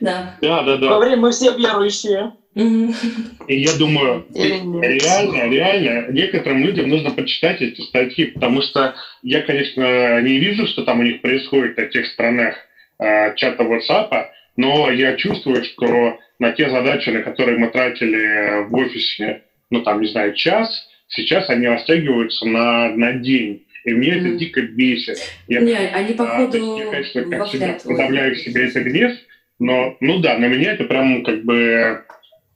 Да. 0.00 0.36
Да, 0.40 0.62
да, 0.62 0.76
да. 0.76 0.88
Во 0.88 0.98
время 0.98 1.22
мы 1.22 1.30
все 1.30 1.56
верующие. 1.56 2.32
И 2.54 3.60
я 3.60 3.76
думаю, 3.78 4.26
реально, 4.34 5.48
реально, 5.48 6.12
некоторым 6.12 6.64
людям 6.64 6.88
нужно 6.88 7.10
почитать 7.10 7.62
эти 7.62 7.80
статьи, 7.82 8.26
потому 8.26 8.62
что 8.62 8.94
я, 9.22 9.42
конечно, 9.42 10.20
не 10.22 10.38
вижу, 10.38 10.66
что 10.66 10.82
там 10.84 10.98
у 10.98 11.02
них 11.04 11.20
происходит 11.20 11.78
в 11.78 11.88
тех 11.90 12.06
странах 12.06 12.56
э, 12.98 13.34
чата 13.36 13.62
WhatsApp, 13.62 14.26
но 14.56 14.90
я 14.90 15.16
чувствую, 15.16 15.62
что 15.62 16.18
на 16.40 16.52
те 16.52 16.68
задачи, 16.68 17.10
на 17.10 17.22
которые 17.22 17.58
мы 17.58 17.68
тратили 17.68 18.64
в 18.68 18.74
офисе, 18.74 19.42
ну 19.70 19.82
там, 19.82 20.00
не 20.00 20.08
знаю, 20.08 20.34
час, 20.34 20.88
сейчас 21.08 21.48
они 21.50 21.68
растягиваются 21.68 22.46
на, 22.46 22.88
на 22.88 23.12
день. 23.12 23.66
И 23.88 23.94
мне 23.94 24.10
это 24.10 24.28
Мгм. 24.28 24.38
дико 24.38 24.60
бесит. 24.62 25.18
Я, 25.46 25.60
Не, 25.60 25.74
они, 25.74 26.12
а, 26.12 26.16
походу, 26.16 26.76
я, 26.76 26.90
конечно, 26.90 27.24
как 27.24 27.46
всегда 27.48 27.76
подавляю 27.84 28.36
себе 28.36 28.68
этот 28.68 28.82
гнев, 28.84 29.12
но, 29.58 29.96
ну 30.00 30.18
да, 30.20 30.36
на 30.38 30.46
меня 30.46 30.72
это 30.72 30.84
прям 30.84 31.24
как 31.24 31.42
бы 31.44 32.04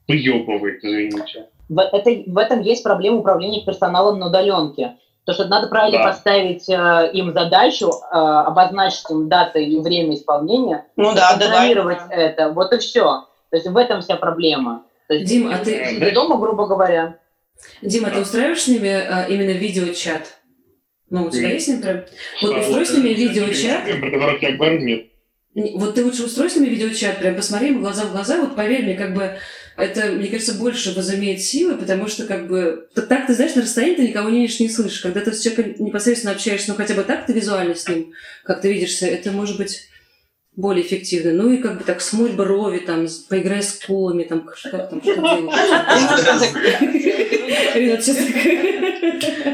выебывает, 0.07 0.83
извините. 0.83 1.47
В, 1.69 1.79
это, 1.79 2.11
в 2.27 2.37
этом 2.37 2.61
есть 2.61 2.83
проблема 2.83 3.17
управления 3.17 3.65
персоналом 3.65 4.19
на 4.19 4.27
удаленке. 4.27 4.97
То, 5.25 5.33
что 5.33 5.45
надо 5.47 5.67
правильно 5.69 5.99
Да. 5.99 6.03
поставить 6.11 6.69
э, 6.69 7.09
им 7.13 7.31
задачу, 7.31 7.89
э, 7.89 8.15
обозначить 8.15 9.09
им 9.09 9.29
даты 9.29 9.63
и 9.63 9.79
время 9.79 10.15
исполнения, 10.15 10.85
Ну 10.97 11.15
да, 11.15 11.35
да, 11.35 11.37
да. 11.37 11.45
контролировать 11.45 11.99
это. 12.09 12.49
Вот 12.51 12.73
и 12.73 12.77
все. 12.77 13.03
То 13.49 13.55
есть 13.57 13.65
в 13.67 13.77
этом 13.77 14.01
вся 14.01 14.17
проблема. 14.17 14.83
То 15.07 15.13
есть 15.15 15.25
Дим, 15.27 15.47
а 15.47 15.57
ты- 15.59 15.85
сидя 15.85 16.11
дома, 16.13 16.37
грубо 16.37 16.67
говоря. 16.67 17.17
Дима, 17.81 18.09
ты 18.09 18.19
устраиваешь 18.19 18.63
с 18.63 18.67
ними 18.67 18.89
а, 18.89 19.25
именно 19.29 19.51
видеочат? 19.51 20.37
Ну, 21.13 21.25
у 21.25 21.29
тебя 21.29 21.53
есть, 21.53 21.67
например? 21.67 22.07
Вот 22.41 22.57
устрой 22.57 22.85
с 22.87 22.91
ними 22.91 23.09
видеочат. 23.09 23.85
Нет. 23.85 24.01
Не, 25.53 25.71
Вот 25.75 25.93
ты 25.93 26.03
лучше 26.03 26.23
устрой 26.23 26.49
с 26.49 26.55
ними 26.55 26.69
видеочат, 26.69 27.19
прям 27.19 27.35
посмотри 27.35 27.67
им 27.69 27.81
глаза 27.81 28.05
в 28.05 28.11
глаза, 28.11 28.41
вот 28.41 28.55
поверь 28.55 28.81
мне, 28.81 28.95
как 28.95 29.13
бы 29.13 29.37
это, 29.77 30.07
мне 30.07 30.27
кажется, 30.27 30.55
больше 30.55 30.91
возымеет 30.95 31.39
силы, 31.39 31.77
потому 31.77 32.07
что, 32.07 32.25
как 32.25 32.47
бы, 32.47 32.87
так 32.95 33.27
ты, 33.27 33.35
знаешь, 33.35 33.53
на 33.53 33.61
расстоянии 33.61 33.95
ты 33.95 34.07
никого 34.07 34.29
не 34.29 34.41
видишь, 34.41 34.59
не 34.59 34.69
слышишь. 34.69 35.01
Когда 35.01 35.21
ты 35.21 35.31
с 35.33 35.41
человеком 35.41 35.85
непосредственно 35.85 36.33
общаешься, 36.33 36.71
ну, 36.71 36.75
хотя 36.75 36.95
бы 36.95 37.03
так 37.03 37.27
ты 37.27 37.33
визуально 37.33 37.75
с 37.75 37.87
ним, 37.87 38.11
как 38.43 38.61
ты 38.61 38.73
видишься, 38.73 39.05
это 39.05 39.31
может 39.31 39.57
быть 39.57 39.87
более 40.55 40.85
эффективно. 40.85 41.31
Ну, 41.43 41.51
и 41.51 41.57
как 41.57 41.77
бы 41.77 41.83
так 41.83 42.01
смой 42.01 42.31
брови, 42.31 42.79
там, 42.79 43.07
поиграй 43.29 43.61
с 43.63 43.73
колами, 43.79 44.23
там, 44.23 44.41
как 44.41 44.57
там, 44.61 45.01
что 45.01 45.19
так- 45.19 46.53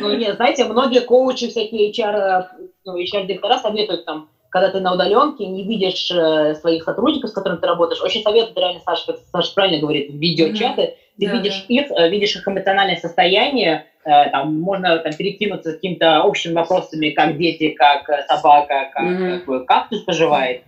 Ну, 0.02 0.14
нет, 0.16 0.36
знаете, 0.36 0.66
многие 0.66 1.02
коучи, 1.02 1.48
всякие 1.50 1.92
HR, 1.92 2.46
ну, 2.86 2.98
HR-директора 2.98 3.58
советуют 3.60 4.06
там, 4.06 4.30
когда 4.50 4.70
ты 4.70 4.80
на 4.80 4.94
удаленке, 4.94 5.46
не 5.46 5.64
видишь 5.64 6.10
э, 6.12 6.56
своих 6.56 6.84
сотрудников, 6.84 7.30
с 7.30 7.34
которыми 7.34 7.60
ты 7.60 7.68
работаешь, 7.68 8.02
очень 8.02 8.24
советуют 8.24 8.58
реально, 8.58 8.82
Саша, 8.84 9.16
Саша 9.32 9.54
правильно 9.54 9.80
говорит, 9.80 10.10
видеочаты, 10.12 10.96
ты 11.20 11.28
Да, 11.28 11.34
видишь 11.34 11.66
их, 11.68 11.92
э, 11.92 12.10
видишь 12.10 12.36
их 12.36 12.48
эмоциональное 12.48 12.96
состояние, 12.98 13.86
э, 14.06 14.30
там 14.32 14.60
можно 14.60 14.98
там, 15.00 15.14
перекинуться 15.14 15.74
какими-то 15.74 16.24
общими 16.24 16.54
вопросами, 16.54 17.12
как 17.12 17.38
дети, 17.38 17.70
как 17.70 18.10
собака, 18.28 18.90
как 18.94 19.40
какой 19.40 19.66
кактус 19.66 20.02
поживает. 20.02 20.64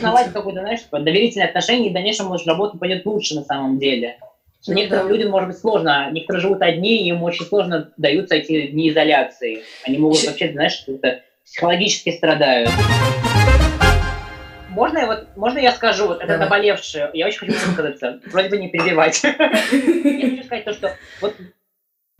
Наладит 0.00 0.32
какое-то, 0.32 0.60
знаешь, 0.60 0.80
такое 0.80 1.00
доверительное 1.00 1.48
отношение, 1.48 1.88
и 1.88 1.90
в 1.90 1.94
дальнейшем, 1.94 2.26
может, 2.26 2.46
работа 2.46 2.78
пойдет 2.78 3.04
лучше 3.04 3.34
на 3.34 3.44
самом 3.44 3.78
деле. 3.78 4.16
Ну 4.66 4.74
Некоторым 4.74 5.10
людям 5.10 5.30
может 5.30 5.48
быть 5.48 5.58
сложно, 5.58 6.10
некоторые 6.10 6.40
живут 6.40 6.62
одни, 6.62 7.02
и 7.02 7.08
им 7.08 7.22
очень 7.22 7.44
сложно 7.44 7.92
даются 7.96 8.34
эти 8.34 8.68
дни 8.68 8.88
изоляции. 8.88 9.62
Они 9.84 9.98
могут 9.98 10.24
вообще, 10.24 10.50
знаешь, 10.50 10.82
как-то 10.86 11.20
психологически 11.44 12.10
страдают. 12.10 12.70
Можно 14.70 14.98
я, 14.98 15.06
вот, 15.06 15.26
можно 15.36 15.58
я 15.58 15.72
скажу, 15.72 16.08
вот 16.08 16.22
это 16.22 16.36
наболевшее, 16.36 17.10
я 17.14 17.26
очень 17.26 17.38
хочу 17.38 17.52
высказаться, 17.52 18.20
вроде 18.26 18.48
бы 18.48 18.58
не 18.58 18.68
перебивать. 18.68 19.22
Я 19.24 20.30
хочу 20.30 20.44
сказать 20.44 20.64
то, 20.64 20.74
что 20.74 20.96
вот, 21.22 21.34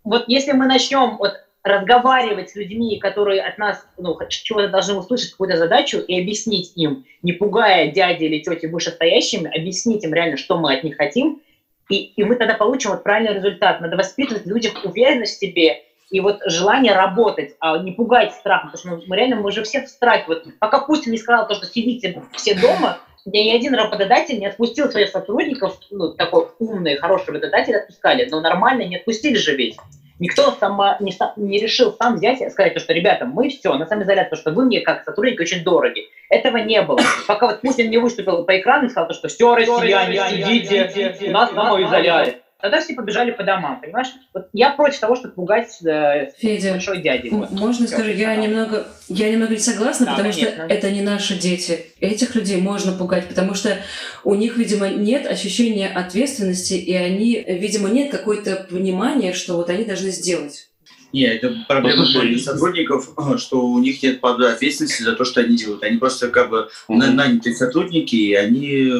вот 0.03 0.23
если 0.27 0.53
мы 0.53 0.65
начнем 0.65 1.17
вот 1.17 1.33
разговаривать 1.67 2.49
с 2.49 2.55
людьми, 2.55 2.97
которые 2.97 3.41
от 3.41 3.57
нас 3.57 3.85
ну, 3.97 4.17
чего-то 4.29 4.69
должны 4.69 4.95
услышать, 4.95 5.31
какую-то 5.31 5.57
задачу, 5.57 5.99
и 5.99 6.19
объяснить 6.19 6.71
им, 6.75 7.05
не 7.21 7.33
пугая 7.33 7.91
дяди 7.91 8.25
или 8.25 8.39
тети 8.39 8.65
вышестоящими, 8.65 9.55
объяснить 9.55 10.03
им 10.03 10.13
реально, 10.13 10.37
что 10.37 10.57
мы 10.57 10.73
от 10.73 10.83
них 10.83 10.97
хотим, 10.97 11.41
и, 11.89 12.13
и 12.15 12.23
мы 12.23 12.35
тогда 12.35 12.55
получим 12.55 12.91
вот 12.91 13.03
правильный 13.03 13.35
результат. 13.35 13.79
Надо 13.79 13.95
воспитывать 13.95 14.45
в 14.45 14.49
людях 14.49 14.73
уверенность 14.83 15.37
в 15.37 15.39
себе 15.39 15.83
и 16.09 16.19
вот 16.19 16.39
желание 16.45 16.93
работать, 16.93 17.55
а 17.59 17.77
не 17.77 17.91
пугать 17.91 18.33
страхом, 18.33 18.71
потому 18.71 18.97
что 18.97 19.09
мы, 19.09 19.15
реально, 19.15 19.37
мы 19.37 19.51
же 19.51 19.63
все 19.63 19.81
в 19.81 19.89
страхе. 19.89 20.23
Вот 20.27 20.43
пока 20.59 20.79
Путин 20.79 21.11
не 21.11 21.17
сказал 21.17 21.47
то, 21.47 21.55
что 21.55 21.65
сидите 21.65 22.21
все 22.33 22.55
дома, 22.55 22.99
ни 23.25 23.51
один 23.51 23.75
работодатель 23.75 24.39
не 24.39 24.45
отпустил 24.45 24.89
своих 24.89 25.09
сотрудников, 25.09 25.77
ну, 25.91 26.13
такой 26.13 26.47
умный, 26.59 26.95
хороший 26.95 27.31
работодатель 27.31 27.75
отпускали, 27.75 28.27
но 28.29 28.39
нормально 28.39 28.83
не 28.83 28.97
отпустили 28.97 29.35
же 29.35 29.55
ведь. 29.55 29.75
Никто 30.19 30.51
сама, 30.59 30.97
не, 30.99 31.13
не 31.35 31.59
решил 31.59 31.93
сам 31.93 32.15
взять 32.15 32.41
и 32.41 32.49
сказать, 32.49 32.79
что, 32.79 32.93
ребята, 32.93 33.25
мы 33.25 33.49
все, 33.49 33.73
на 33.75 33.85
самоизоляции, 33.85 34.29
потому 34.29 34.41
что 34.41 34.51
вы 34.51 34.65
мне 34.65 34.81
как 34.81 35.03
сотрудники 35.03 35.41
очень 35.41 35.63
дороги. 35.63 36.07
Этого 36.29 36.57
не 36.57 36.81
было. 36.81 36.99
Пока 37.27 37.47
вот 37.47 37.61
Путин 37.61 37.89
не 37.89 37.97
выступил 37.97 38.43
по 38.43 38.59
экрану 38.59 38.87
и 38.87 38.89
сказал, 38.89 39.11
что 39.13 39.27
все, 39.27 39.55
россияне, 39.55 40.19
сидите, 40.29 41.31
нас 41.31 41.51
самоизоляция. 41.51 42.41
Тогда 42.59 42.81
все 42.81 42.95
побежали 42.95 43.31
по 43.31 43.43
домам, 43.43 43.79
понимаешь? 43.79 44.07
Вот 44.33 44.47
я 44.51 44.71
против 44.71 44.99
того, 44.99 45.15
чтобы 45.15 45.35
пугать 45.35 45.77
э, 45.85 46.31
Федя, 46.37 46.71
большой 46.71 47.01
дяди. 47.01 47.29
Вот. 47.29 47.51
Можно 47.51 47.87
скажу, 47.87 48.09
я 48.09 48.35
немного, 48.35 48.87
я 49.07 49.31
немного 49.31 49.53
не 49.53 49.59
согласна, 49.59 50.07
Да, 50.07 50.11
потому 50.13 50.31
конечно. 50.31 50.65
что 50.65 50.73
это 50.73 50.89
не 50.89 51.01
наши 51.01 51.37
дети. 51.37 51.85
Этих 51.99 52.33
людей 52.33 52.57
можно 52.57 52.93
пугать, 52.93 53.27
потому 53.27 53.53
что 53.53 53.77
у 54.23 54.33
них, 54.33 54.57
видимо, 54.57 54.89
нет 54.89 55.27
ощущения 55.27 55.87
ответственности, 55.87 56.73
и 56.73 56.93
они, 56.95 57.43
видимо, 57.47 57.89
нет 57.89 58.09
какой-то 58.09 58.65
понимания, 58.69 59.33
что 59.33 59.55
вот 59.55 59.69
они 59.69 59.85
должны 59.85 60.09
сделать. 60.09 60.69
Не, 61.17 61.23
это 61.25 61.65
проблема 61.67 62.05
Ну, 62.05 62.37
сотрудников, 62.37 63.09
что 63.39 63.65
у 63.65 63.79
них 63.79 64.03
нет 64.03 64.21
под- 64.21 64.39
ответственности 64.39 65.01
за 65.01 65.13
то, 65.13 65.25
что 65.25 65.41
они 65.41 65.57
делают. 65.57 65.81
Они 65.81 65.97
просто 65.97 66.27
как 66.29 66.51
бы 66.51 66.69
на- 66.87 67.11
нанятые 67.11 67.55
сотрудники, 67.55 68.15
и 68.15 68.33
они, 68.35 68.91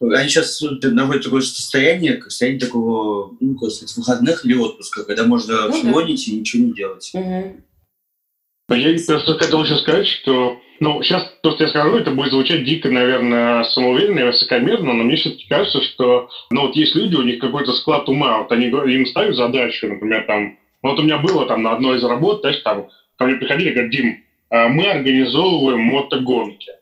они 0.00 0.28
сейчас 0.30 0.62
находятся 0.62 1.28
в 1.28 1.30
такое 1.30 1.42
состояние, 1.42 2.14
как 2.14 2.30
состояние 2.30 2.60
такого, 2.60 3.36
ну, 3.38 3.54
как 3.58 3.70
сказать, 3.70 3.94
выходных 3.98 4.46
или 4.46 4.54
отпуска, 4.54 5.04
когда 5.04 5.24
можно 5.26 5.66
Ну 5.68 5.72
да. 5.72 5.78
филонить 5.90 6.26
и 6.28 6.36
ничего 6.40 6.64
не 6.64 6.72
делать. 6.72 7.12
Но 7.14 8.74
я 8.74 8.98
просто 9.06 9.34
хотел 9.38 9.62
еще 9.62 9.76
сказать, 9.76 10.06
что 10.06 10.58
ну, 10.80 11.02
сейчас 11.02 11.30
то, 11.42 11.50
что 11.50 11.64
я 11.64 11.68
скажу, 11.70 11.96
это 11.96 12.12
будет 12.12 12.30
звучать 12.32 12.64
дико, 12.64 12.88
наверное, 12.88 13.64
самоуверенно 13.64 14.20
и 14.20 14.24
высокомерно, 14.24 14.94
но 14.94 15.02
мне 15.04 15.16
все-таки 15.16 15.46
кажется, 15.48 15.82
что 15.82 16.30
ну, 16.50 16.62
вот 16.68 16.76
есть 16.76 16.94
люди, 16.94 17.14
у 17.16 17.22
них 17.22 17.40
какой-то 17.40 17.72
склад 17.74 18.08
ума, 18.08 18.38
вот 18.38 18.52
они 18.52 18.66
им 18.68 19.06
ставят 19.06 19.36
задачу, 19.36 19.86
например, 19.88 20.24
там, 20.26 20.56
вот 20.82 20.98
у 20.98 21.02
меня 21.02 21.18
было 21.18 21.46
там 21.46 21.62
на 21.62 21.72
одной 21.72 21.98
из 21.98 22.04
работ, 22.04 22.40
знаешь, 22.40 22.60
там, 22.62 22.88
ко 23.16 23.24
мне 23.24 23.36
приходили 23.36 23.70
и 23.70 23.72
говорят, 23.72 23.90
Дим, 23.90 24.24
а 24.50 24.68
мы 24.68 24.86
организовываем 24.86 25.80
мотогонки. 25.80 26.72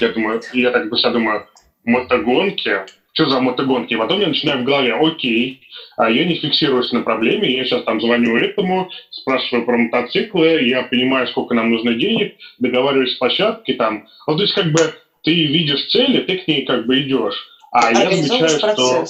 Я 0.00 0.08
думаю, 0.10 0.40
я 0.52 0.70
так 0.70 0.88
бы 0.88 0.96
себя 0.96 1.10
думаю, 1.10 1.46
мотогонки, 1.84 2.80
что 3.12 3.28
за 3.28 3.40
мотогонки? 3.40 3.92
И 3.92 3.96
потом 3.96 4.20
я 4.20 4.28
начинаю 4.28 4.60
в 4.60 4.64
голове, 4.64 4.94
окей, 4.94 5.60
а 5.96 6.08
я 6.10 6.24
не 6.24 6.36
фиксируюсь 6.36 6.92
на 6.92 7.02
проблеме, 7.02 7.50
я 7.50 7.64
сейчас 7.64 7.82
там 7.84 8.00
звоню 8.00 8.36
этому, 8.36 8.88
спрашиваю 9.10 9.66
про 9.66 9.76
мотоциклы, 9.76 10.62
я 10.62 10.84
понимаю, 10.84 11.26
сколько 11.26 11.54
нам 11.54 11.70
нужно 11.70 11.94
денег, 11.94 12.36
договариваюсь 12.58 13.12
с 13.12 13.18
площадкой 13.18 13.74
там. 13.74 14.06
Ну, 14.26 14.36
то 14.36 14.42
есть 14.42 14.54
как 14.54 14.72
бы 14.72 14.94
ты 15.22 15.34
видишь 15.34 15.88
цели, 15.88 16.22
ты 16.22 16.38
к 16.38 16.48
ней 16.48 16.64
как 16.64 16.86
бы 16.86 17.00
идешь. 17.00 17.46
А 17.70 17.90
я 17.92 18.10
замечаю, 18.10 18.48
что... 18.48 19.04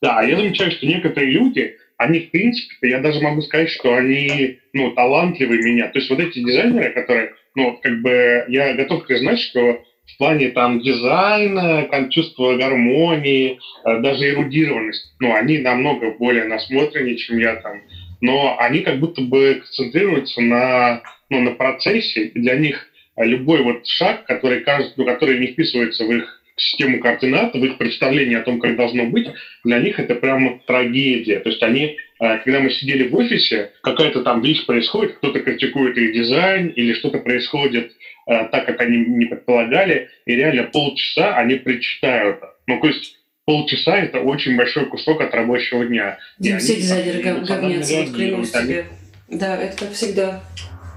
Да, 0.00 0.22
я 0.22 0.36
замечаю, 0.36 0.70
что 0.70 0.86
некоторые 0.86 1.32
люди, 1.32 1.76
они, 2.04 2.20
в 2.20 2.30
принципе, 2.30 2.90
я 2.90 3.00
даже 3.00 3.20
могу 3.20 3.42
сказать, 3.42 3.70
что 3.70 3.94
они, 3.94 4.58
ну, 4.72 4.92
талантливые 4.92 5.62
меня. 5.62 5.88
То 5.88 5.98
есть 5.98 6.10
вот 6.10 6.20
эти 6.20 6.38
дизайнеры, 6.38 6.92
которые, 6.92 7.34
ну, 7.54 7.78
как 7.82 8.00
бы, 8.00 8.44
я 8.48 8.74
готов 8.74 9.06
признать, 9.06 9.40
что 9.40 9.82
в 10.06 10.18
плане 10.18 10.50
там 10.50 10.80
дизайна, 10.80 11.88
там, 11.90 12.10
чувства 12.10 12.56
гармонии, 12.56 13.58
э, 13.84 14.00
даже 14.00 14.30
эрудированность, 14.30 15.14
ну, 15.18 15.34
они 15.34 15.58
намного 15.58 16.10
более 16.12 16.44
насмотреннее, 16.44 17.16
чем 17.16 17.38
я 17.38 17.56
там. 17.56 17.80
Но 18.20 18.56
они 18.58 18.80
как 18.80 19.00
будто 19.00 19.22
бы 19.22 19.62
концентрируются 19.62 20.40
на, 20.40 21.02
ну, 21.30 21.40
на 21.40 21.52
процессе, 21.52 22.24
и 22.24 22.38
для 22.38 22.56
них 22.56 22.86
любой 23.16 23.62
вот 23.62 23.86
шаг, 23.86 24.24
который, 24.26 24.60
кажется, 24.60 24.94
ну, 24.96 25.04
который 25.04 25.38
не 25.38 25.48
вписывается 25.48 26.04
в 26.04 26.12
их 26.12 26.43
систему 26.56 27.00
координат, 27.00 27.54
в 27.54 27.64
их 27.64 27.78
представлении 27.78 28.36
о 28.36 28.42
том, 28.42 28.60
как 28.60 28.76
должно 28.76 29.04
быть, 29.06 29.28
для 29.64 29.78
них 29.78 29.98
это 29.98 30.14
прямо 30.14 30.60
трагедия. 30.66 31.40
То 31.40 31.50
есть 31.50 31.62
они, 31.62 31.96
э, 32.20 32.38
когда 32.38 32.60
мы 32.60 32.70
сидели 32.70 33.08
в 33.08 33.16
офисе, 33.16 33.72
какая-то 33.82 34.22
там 34.22 34.40
вещь 34.42 34.64
происходит, 34.66 35.14
кто-то 35.16 35.40
критикует 35.40 35.96
их 35.96 36.14
дизайн 36.14 36.68
или 36.68 36.92
что-то 36.92 37.18
происходит 37.18 37.92
э, 38.26 38.48
так, 38.50 38.66
как 38.66 38.80
они 38.80 38.98
не 38.98 39.26
предполагали, 39.26 40.08
и 40.26 40.34
реально 40.34 40.64
полчаса 40.64 41.36
они 41.36 41.56
прочитают. 41.56 42.40
Ну, 42.66 42.80
то 42.80 42.86
есть 42.86 43.18
полчаса– 43.44 43.96
это 43.98 44.20
очень 44.20 44.56
большой 44.56 44.86
кусок 44.86 45.20
от 45.20 45.34
рабочего 45.34 45.84
дня. 45.84 46.18
Да, 46.38 46.58
все 46.58 46.76
дизайнеры 46.76 47.20
говнятся, 47.20 48.02
вот 48.02 48.14
клянусь 48.14 48.50
тебе. 48.50 48.86
Да, 49.28 49.56
это 49.56 49.90
всегда. 49.90 50.42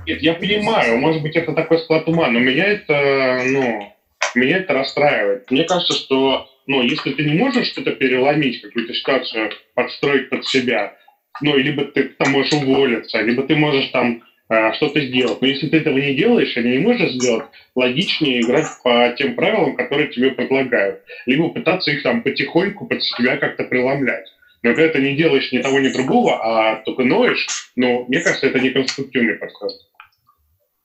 Нет, 0.06 0.22
я 0.22 0.36
понимаю, 0.36 0.98
может 1.00 1.22
быть, 1.22 1.36
это 1.36 1.54
такой 1.54 1.80
склад 1.80 2.08
ума, 2.08 2.30
но 2.30 2.40
меня 2.40 2.66
это, 2.66 3.42
ну, 3.46 3.94
меня 4.38 4.58
это 4.58 4.74
расстраивает. 4.74 5.50
Мне 5.52 5.64
кажется, 5.64 5.94
что, 5.94 6.48
ну, 6.66 6.82
если 6.82 7.12
ты 7.12 7.24
не 7.24 7.34
можешь 7.34 7.68
что-то 7.68 7.92
переломить, 7.92 8.62
какую-то 8.62 8.94
ситуацию 8.94 9.52
подстроить 9.74 10.30
под 10.30 10.46
себя, 10.46 10.96
ну, 11.42 11.56
либо 11.56 11.86
ты 11.86 12.04
там 12.18 12.32
можешь 12.32 12.54
уволиться, 12.54 13.22
либо 13.22 13.44
ты 13.44 13.56
можешь 13.56 13.88
там 13.88 14.24
э, 14.50 14.74
что-то 14.74 15.02
сделать. 15.02 15.42
Но 15.42 15.48
если 15.48 15.68
ты 15.68 15.78
этого 15.78 15.98
не 15.98 16.16
делаешь 16.16 16.56
или 16.56 16.78
не 16.78 16.80
можешь 16.80 17.12
сделать, 17.12 17.48
логичнее 17.76 18.42
играть 18.42 18.68
по 18.84 19.14
тем 19.18 19.36
правилам, 19.36 19.76
которые 19.76 20.10
тебе 20.10 20.32
предлагают. 20.32 21.02
Либо 21.26 21.50
пытаться 21.50 21.92
их 21.92 22.04
там 22.04 22.24
потихоньку 22.24 22.86
под 22.88 23.04
себя 23.04 23.38
как-то 23.38 23.64
преломлять. 23.64 24.26
Но 24.64 24.74
когда 24.74 24.92
ты 24.92 25.00
не 25.00 25.16
делаешь 25.16 25.52
ни 25.52 25.60
того, 25.60 25.80
ни 25.80 25.90
другого, 25.90 26.40
а 26.44 26.82
только 26.84 27.04
ноешь, 27.04 27.48
ну, 27.76 28.06
мне 28.08 28.20
кажется, 28.20 28.48
это 28.48 28.60
не 28.60 28.72
конструктивный 28.72 29.36
подход. 29.36 29.72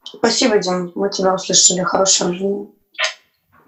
Спасибо, 0.04 0.58
Дим. 0.58 0.92
Мы 0.94 1.10
тебя 1.10 1.34
услышали. 1.34 1.80
Хорошего 1.80 2.28
мнения. 2.28 2.68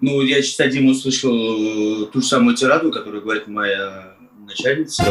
Ну, 0.01 0.21
я 0.21 0.41
сейчас 0.41 0.71
Дима 0.71 0.91
услышал 0.91 1.33
э, 1.33 2.05
ту 2.07 2.21
же 2.21 2.27
самую 2.27 2.55
тираду, 2.55 2.91
которую 2.91 3.23
говорит 3.23 3.47
моя 3.47 4.15
начальница. 4.45 5.03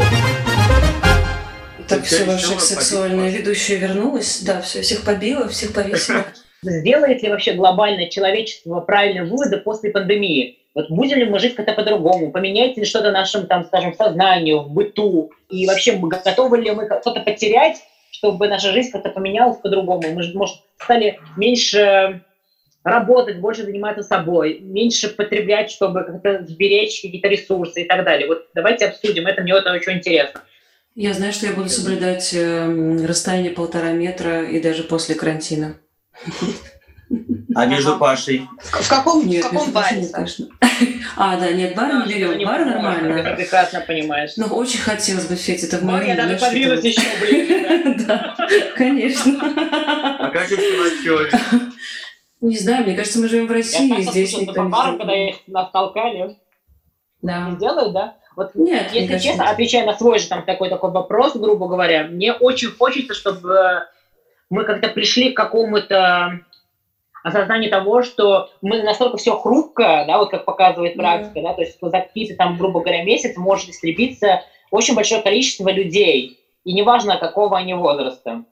Так, 1.88 2.04
все, 2.04 2.24
ваша 2.24 2.58
сексуальная 2.58 3.30
ведущая 3.30 3.76
вернулась. 3.76 4.42
Да, 4.42 4.60
все, 4.60 4.82
всех 4.82 5.02
побила, 5.02 5.48
всех 5.48 5.72
повесила. 5.72 6.24
Сделает 6.62 7.22
ли 7.22 7.28
вообще 7.28 7.52
глобальное 7.52 8.08
человечество 8.08 8.80
правильные 8.80 9.24
выводы 9.24 9.58
после 9.58 9.90
пандемии? 9.90 10.58
Вот 10.74 10.90
будем 10.90 11.18
ли 11.18 11.24
мы 11.26 11.38
жить 11.38 11.54
как-то 11.54 11.72
по-другому? 11.72 12.32
Поменяется 12.32 12.80
ли 12.80 12.86
что-то 12.86 13.12
нашим, 13.12 13.46
там, 13.46 13.64
скажем, 13.64 13.94
сознанию, 13.94 14.60
в 14.60 14.70
быту? 14.70 15.30
И 15.50 15.66
вообще, 15.66 15.96
готовы 15.96 16.60
ли 16.60 16.70
мы 16.70 16.86
что-то 16.86 17.20
потерять, 17.20 17.76
чтобы 18.10 18.48
наша 18.48 18.72
жизнь 18.72 18.90
как-то 18.90 19.10
поменялась 19.10 19.58
по-другому? 19.58 20.02
Мы, 20.10 20.32
может, 20.34 20.56
стали 20.78 21.20
меньше 21.36 22.22
работать, 22.84 23.40
больше 23.40 23.64
заниматься 23.64 24.02
собой, 24.02 24.60
меньше 24.60 25.08
потреблять, 25.08 25.70
чтобы 25.70 26.04
как-то 26.04 26.44
сберечь 26.46 27.00
какие-то 27.00 27.28
ресурсы 27.28 27.82
и 27.82 27.84
так 27.86 28.04
далее. 28.04 28.28
Вот 28.28 28.46
давайте 28.54 28.86
обсудим, 28.86 29.26
это 29.26 29.42
мне 29.42 29.54
это 29.54 29.72
очень 29.72 29.94
интересно. 29.94 30.42
Я 30.94 31.12
знаю, 31.12 31.32
что 31.32 31.46
я 31.46 31.52
буду 31.52 31.68
соблюдать 31.68 32.32
э, 32.34 33.06
расстояние 33.06 33.50
полтора 33.50 33.90
метра 33.90 34.44
и 34.44 34.60
даже 34.60 34.84
после 34.84 35.16
карантина. 35.16 35.76
А 37.54 37.66
между 37.66 37.98
Пашей? 37.98 38.48
В 38.58 38.88
каком, 38.88 39.26
нет, 39.26 39.44
в 39.44 39.50
каком 39.50 39.72
баре? 39.72 40.02
Нет, 40.02 40.12
конечно. 40.12 40.46
А, 41.16 41.36
да, 41.36 41.52
нет, 41.52 41.76
бара 41.76 42.04
не 42.04 42.14
берем. 42.14 42.44
Бар 42.44 42.64
нормально. 42.64 43.22
Ты 43.22 43.36
прекрасно 43.36 43.80
понимаешь. 43.80 44.32
Ну, 44.36 44.46
очень 44.46 44.80
хотелось 44.80 45.26
бы, 45.26 45.36
Федя, 45.36 45.66
это 45.66 45.78
в 45.78 45.84
моем... 45.84 46.08
Я 46.08 46.16
даже 46.16 46.36
подвинулась 46.36 46.84
еще, 46.84 47.02
блин. 47.20 48.04
Да, 48.06 48.34
конечно. 48.76 49.38
А 50.18 50.30
как 50.30 50.48
человек? 50.48 51.32
Не 52.40 52.56
знаю, 52.56 52.84
мне 52.84 52.94
кажется, 52.94 53.20
мы 53.20 53.28
живем 53.28 53.46
в 53.46 53.52
России, 53.52 53.88
я 53.88 54.02
здесь 54.02 54.30
слышала, 54.30 54.40
никто 54.42 54.64
по 54.64 54.70
парам, 54.70 54.98
когда 54.98 55.14
их 55.14 55.36
нас 55.46 55.70
толкали, 55.70 56.36
да. 57.22 57.50
не 57.50 57.56
делают, 57.56 57.92
да? 57.92 58.16
Вот, 58.36 58.54
Нет, 58.54 58.92
если 58.92 59.14
честно, 59.14 59.20
честно, 59.20 59.50
отвечая 59.50 59.86
на 59.86 59.94
свой 59.94 60.18
же 60.18 60.28
там 60.28 60.44
такой 60.44 60.68
такой 60.68 60.90
вопрос, 60.90 61.36
грубо 61.36 61.68
говоря, 61.68 62.04
мне 62.04 62.32
очень 62.32 62.70
хочется, 62.70 63.14
чтобы 63.14 63.86
мы 64.50 64.64
как-то 64.64 64.88
пришли 64.88 65.32
к 65.32 65.36
какому-то 65.36 66.40
осознанию 67.22 67.70
того, 67.70 68.02
что 68.02 68.50
мы 68.60 68.82
настолько 68.82 69.16
все 69.16 69.38
хрупко, 69.38 70.04
да, 70.06 70.18
вот 70.18 70.30
как 70.30 70.44
показывает 70.44 70.96
практика, 70.96 71.38
mm-hmm. 71.38 71.42
да, 71.42 71.54
то 71.54 71.60
есть 71.62 71.78
за 71.80 72.00
какие-то 72.00 72.36
там, 72.36 72.58
грубо 72.58 72.80
говоря, 72.80 73.04
месяц 73.04 73.36
может 73.36 73.68
истребиться 73.70 74.42
очень 74.70 74.94
большое 74.94 75.22
количество 75.22 75.70
людей, 75.70 76.40
и 76.64 76.72
неважно, 76.72 77.16
какого 77.16 77.56
они 77.56 77.74
возраста. 77.74 78.44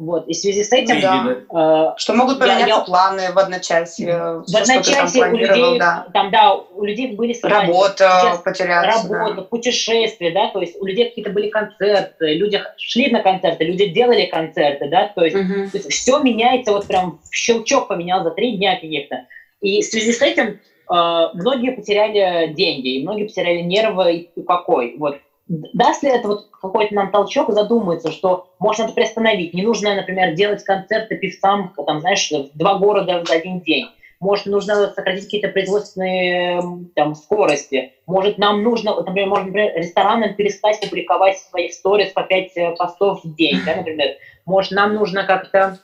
Вот, 0.00 0.26
и 0.28 0.32
в 0.32 0.36
связи 0.36 0.64
с 0.64 0.72
этим... 0.72 0.98
Да. 0.98 1.92
Э, 1.92 1.98
что 1.98 2.14
могут 2.14 2.38
поменяться 2.38 2.66
я, 2.68 2.78
планы 2.78 3.32
в 3.34 3.38
одночасье. 3.38 4.42
В 4.46 4.56
одночасье 4.56 5.26
у 5.26 5.36
людей, 5.36 5.78
да. 5.78 6.06
Там, 6.14 6.30
да, 6.30 6.54
у 6.54 6.84
людей 6.84 7.14
были... 7.14 7.36
Работа 7.42 8.40
потеряться. 8.42 9.02
Работа, 9.02 9.34
да. 9.34 9.42
путешествия, 9.42 10.30
да, 10.30 10.48
то 10.48 10.60
есть 10.62 10.80
у 10.80 10.86
людей 10.86 11.10
какие-то 11.10 11.30
были 11.30 11.50
концерты, 11.50 12.32
люди 12.32 12.62
шли 12.78 13.10
на 13.10 13.20
концерты, 13.20 13.64
люди 13.64 13.88
делали 13.88 14.24
концерты, 14.24 14.88
да, 14.88 15.12
то 15.14 15.22
есть, 15.22 15.36
угу. 15.36 15.70
то 15.70 15.76
есть 15.76 15.92
все 15.92 16.18
меняется, 16.20 16.72
вот 16.72 16.86
прям 16.86 17.20
в 17.30 17.34
щелчок 17.34 17.88
поменял 17.88 18.24
за 18.24 18.30
три 18.30 18.56
дня 18.56 18.76
каких-то. 18.76 19.26
И 19.60 19.82
в 19.82 19.84
связи 19.84 20.14
с 20.14 20.22
этим 20.22 20.60
э, 20.90 21.28
многие 21.34 21.72
потеряли 21.72 22.54
деньги, 22.54 22.96
и 22.96 23.02
многие 23.02 23.24
потеряли 23.24 23.60
нервы 23.60 24.30
и 24.34 24.40
покой. 24.40 24.94
Вот 24.98 25.18
даст 25.50 26.02
ли 26.02 26.10
это 26.10 26.28
вот 26.28 26.48
какой-то 26.50 26.94
нам 26.94 27.10
толчок 27.10 27.52
задуматься, 27.52 28.12
что 28.12 28.46
можно 28.58 28.84
это 28.84 28.92
приостановить? 28.92 29.52
Не 29.52 29.62
нужно, 29.62 29.94
например, 29.94 30.34
делать 30.34 30.62
концерты 30.62 31.16
певцам, 31.16 31.74
там, 31.86 32.00
знаешь, 32.00 32.30
в 32.30 32.56
два 32.56 32.78
города 32.78 33.24
в 33.24 33.30
один 33.30 33.60
день. 33.60 33.86
Может, 34.20 34.46
нужно 34.46 34.92
сократить 34.92 35.24
какие-то 35.24 35.48
производственные 35.48 36.62
там, 36.94 37.14
скорости. 37.14 37.94
Может, 38.06 38.36
нам 38.36 38.62
нужно, 38.62 38.94
например, 38.94 39.28
может, 39.28 39.46
например, 39.46 39.72
ресторанам 39.74 40.34
перестать 40.34 40.78
публиковать 40.80 41.38
свои 41.38 41.70
сторис 41.70 42.10
по 42.12 42.22
5 42.22 42.56
э, 42.56 42.74
постов 42.76 43.24
в 43.24 43.34
день, 43.34 43.58
да, 43.64 43.76
например. 43.76 44.16
Может, 44.44 44.72
нам 44.72 44.94
нужно 44.94 45.24
как-то 45.24 45.78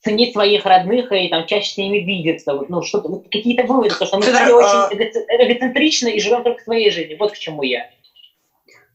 ценить 0.00 0.32
своих 0.32 0.64
родных 0.64 1.10
и 1.10 1.28
там 1.28 1.44
чаще 1.46 1.72
с 1.72 1.76
ними 1.76 1.98
видеться. 1.98 2.54
Вот, 2.54 2.68
ну, 2.68 2.82
что-то, 2.82 3.08
вот, 3.08 3.24
какие-то 3.24 3.64
выводы, 3.64 3.90
потому 3.90 4.06
что 4.06 4.16
мы 4.18 4.22
стали 4.22 4.52
очень 4.52 4.96
эгоцентричны 4.96 6.10
и 6.10 6.20
живем 6.20 6.44
только 6.44 6.62
своей 6.62 6.90
жизнью. 6.92 7.16
Вот 7.18 7.32
к 7.32 7.36
чему 7.36 7.62
я. 7.62 7.90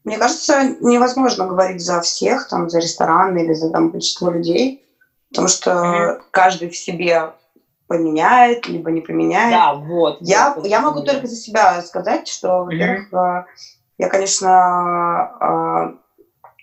Мне 0.04 0.18
кажется, 0.18 0.76
невозможно 0.80 1.46
говорить 1.46 1.82
за 1.82 2.02
всех, 2.02 2.48
там, 2.48 2.70
за 2.70 2.80
рестораны 2.80 3.44
или 3.44 3.54
за 3.54 3.70
там, 3.70 3.92
большинство 3.92 4.32
людей, 4.32 4.84
потому 5.30 5.48
что 5.48 5.72
mm-hmm. 5.72 6.22
каждый 6.32 6.70
в 6.70 6.76
себе 6.76 7.34
поменяет, 7.88 8.68
либо 8.68 8.90
не 8.90 9.02
поменяет. 9.02 9.52
Да, 9.52 9.74
вот. 9.74 10.18
Я, 10.22 10.54
вот, 10.54 10.66
я 10.66 10.80
могу 10.80 11.04
только 11.04 11.28
за 11.28 11.36
себя 11.36 11.82
сказать, 11.82 12.28
что, 12.28 12.64
во-первых, 12.64 13.12
mm-hmm. 13.12 13.44
я, 14.00 14.10
конечно, 14.10 15.32
э, 15.40 16.02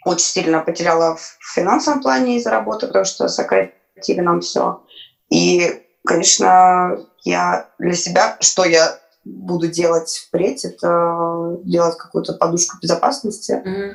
очень 0.05 0.27
сильно 0.27 0.61
потеряла 0.61 1.16
в 1.16 1.38
финансовом 1.55 2.01
плане 2.01 2.37
из-за 2.37 2.51
работы, 2.51 2.87
потому 2.87 3.05
что 3.05 3.29
сократили 3.29 4.20
нам 4.20 4.40
все. 4.40 4.83
И, 5.29 5.83
конечно, 6.05 6.98
я 7.22 7.68
для 7.79 7.94
себя, 7.94 8.37
что 8.40 8.64
я 8.64 8.98
буду 9.29 9.69
делать 9.69 10.11
впредь, 10.11 10.64
это 10.64 11.59
делать 11.64 11.97
какую-то 11.97 12.35
подушку 12.35 12.79
безопасности. 12.81 13.62
Mm-hmm. 13.64 13.95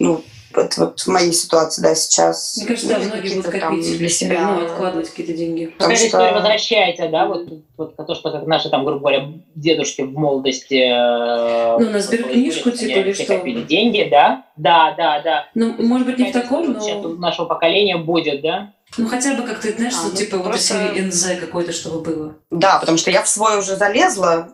Ну, 0.00 0.22
это 0.54 0.80
вот 0.80 1.00
в 1.00 1.06
моей 1.08 1.32
ситуации, 1.32 1.82
да, 1.82 1.94
сейчас. 1.94 2.56
Мне 2.56 2.66
кажется, 2.66 2.88
да, 2.88 2.98
многие 2.98 3.36
будут 3.36 3.52
копить 3.52 3.98
для 3.98 4.08
себя, 4.08 4.48
ну, 4.48 4.66
откладывать 4.66 5.10
какие-то 5.10 5.32
деньги. 5.32 5.74
Какая 5.78 5.96
что... 5.96 6.06
история 6.06 6.32
возвращается, 6.32 7.08
да, 7.08 7.26
вот, 7.26 7.48
вот 7.76 7.96
то, 7.96 8.14
что 8.14 8.30
как 8.30 8.46
наши 8.46 8.68
там, 8.68 8.84
грубо 8.84 9.00
говоря, 9.00 9.32
дедушки 9.54 10.02
в 10.02 10.12
молодости... 10.12 10.74
Э, 10.74 11.78
ну, 11.78 11.90
на 11.90 12.00
сберкнижку, 12.00 12.70
типа, 12.70 12.98
или 12.98 13.12
что? 13.12 13.38
Копили 13.38 13.62
деньги, 13.62 14.08
да, 14.10 14.44
да, 14.56 14.94
да, 14.96 15.22
да. 15.22 15.46
Ну, 15.54 15.74
может 15.78 16.06
быть, 16.06 16.18
не 16.18 16.30
в 16.30 16.32
таком, 16.32 16.72
но... 16.72 17.08
Нашего 17.14 17.46
поколения 17.46 17.96
будет, 17.96 18.42
да? 18.42 18.72
Ну, 18.98 19.08
хотя 19.08 19.34
бы 19.34 19.42
как-то, 19.42 19.72
знаешь, 19.72 19.94
А, 19.94 19.96
что 19.98 20.08
ну, 20.08 20.14
типа 20.14 20.36
вот 20.38 20.46
просто- 20.48 20.74
если 20.94 21.00
НЗ 21.00 21.40
какой-то, 21.40 21.72
чтобы 21.72 22.00
было. 22.00 22.34
Да, 22.50 22.78
потому 22.78 22.98
что 22.98 23.10
я 23.10 23.22
в 23.22 23.28
свой 23.28 23.58
уже 23.58 23.76
залезла. 23.76 24.48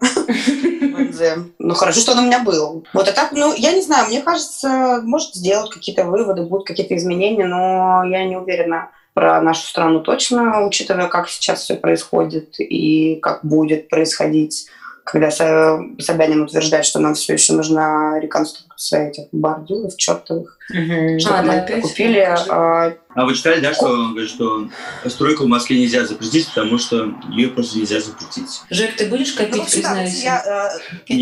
Ну, 1.59 1.75
хорошо, 1.75 2.01
что 2.01 2.13
он 2.13 2.19
у 2.21 2.23
меня 2.27 2.41
был. 2.41 2.85
Вот, 2.93 3.09
а 3.09 3.13
так, 3.13 3.33
ну, 3.33 3.53
я 3.55 3.73
не 3.73 3.83
знаю, 3.83 4.09
мне 4.09 4.21
кажется, 4.23 5.01
может 5.03 5.35
сделать 5.35 5.71
какие-то 5.71 6.05
выводы, 6.05 6.43
будут 6.43 6.67
какие-то 6.67 6.97
изменения, 6.97 7.45
но 7.47 8.05
я 8.05 8.25
не 8.25 8.37
уверена 8.37 8.91
про 9.15 9.41
нашу 9.41 9.67
страну 9.67 10.01
точно, 10.01 10.65
учитывая, 10.65 11.09
как 11.09 11.29
сейчас 11.29 11.63
все 11.63 11.75
происходит 11.75 12.55
и 12.61 13.17
как 13.21 13.45
будет 13.45 13.89
происходить, 13.89 14.69
когда 15.05 15.31
Собянин 15.31 16.43
утверждает, 16.43 16.85
что 16.85 17.01
нам 17.01 17.15
все 17.15 17.33
еще 17.33 17.55
нужна 17.55 18.21
реконструкция 18.21 18.68
этих 18.93 19.25
бордюров 19.33 19.97
чертовых, 19.97 20.57
чтобы 20.69 21.37
А, 21.37 21.43
мы 21.43 21.65
да, 21.67 21.81
купили. 21.81 22.21
А, 22.21 22.95
А 23.15 23.25
вы 23.25 23.35
читали, 23.35 23.61
да, 23.61 23.75
что 23.75 23.87
он 23.87 24.11
говорит, 24.13 24.31
что 24.31 24.69
стройку 25.07 25.45
в 25.45 25.49
Москве 25.49 25.81
нельзя 25.81 26.05
запретить, 26.07 26.49
потому 26.49 26.79
что 26.79 27.13
ее 27.31 27.49
просто 27.49 27.79
нельзя 27.79 28.01
запретить. 28.01 28.61
Жек, 28.71 28.95
ты 28.97 29.07
будешь 29.07 29.35
Ну, 29.35 29.39
копить, 29.45 29.57
вот 29.57 29.71
признайся? 29.73 30.25
я, 30.25 30.71
э, 31.09 31.15
Нет. 31.15 31.21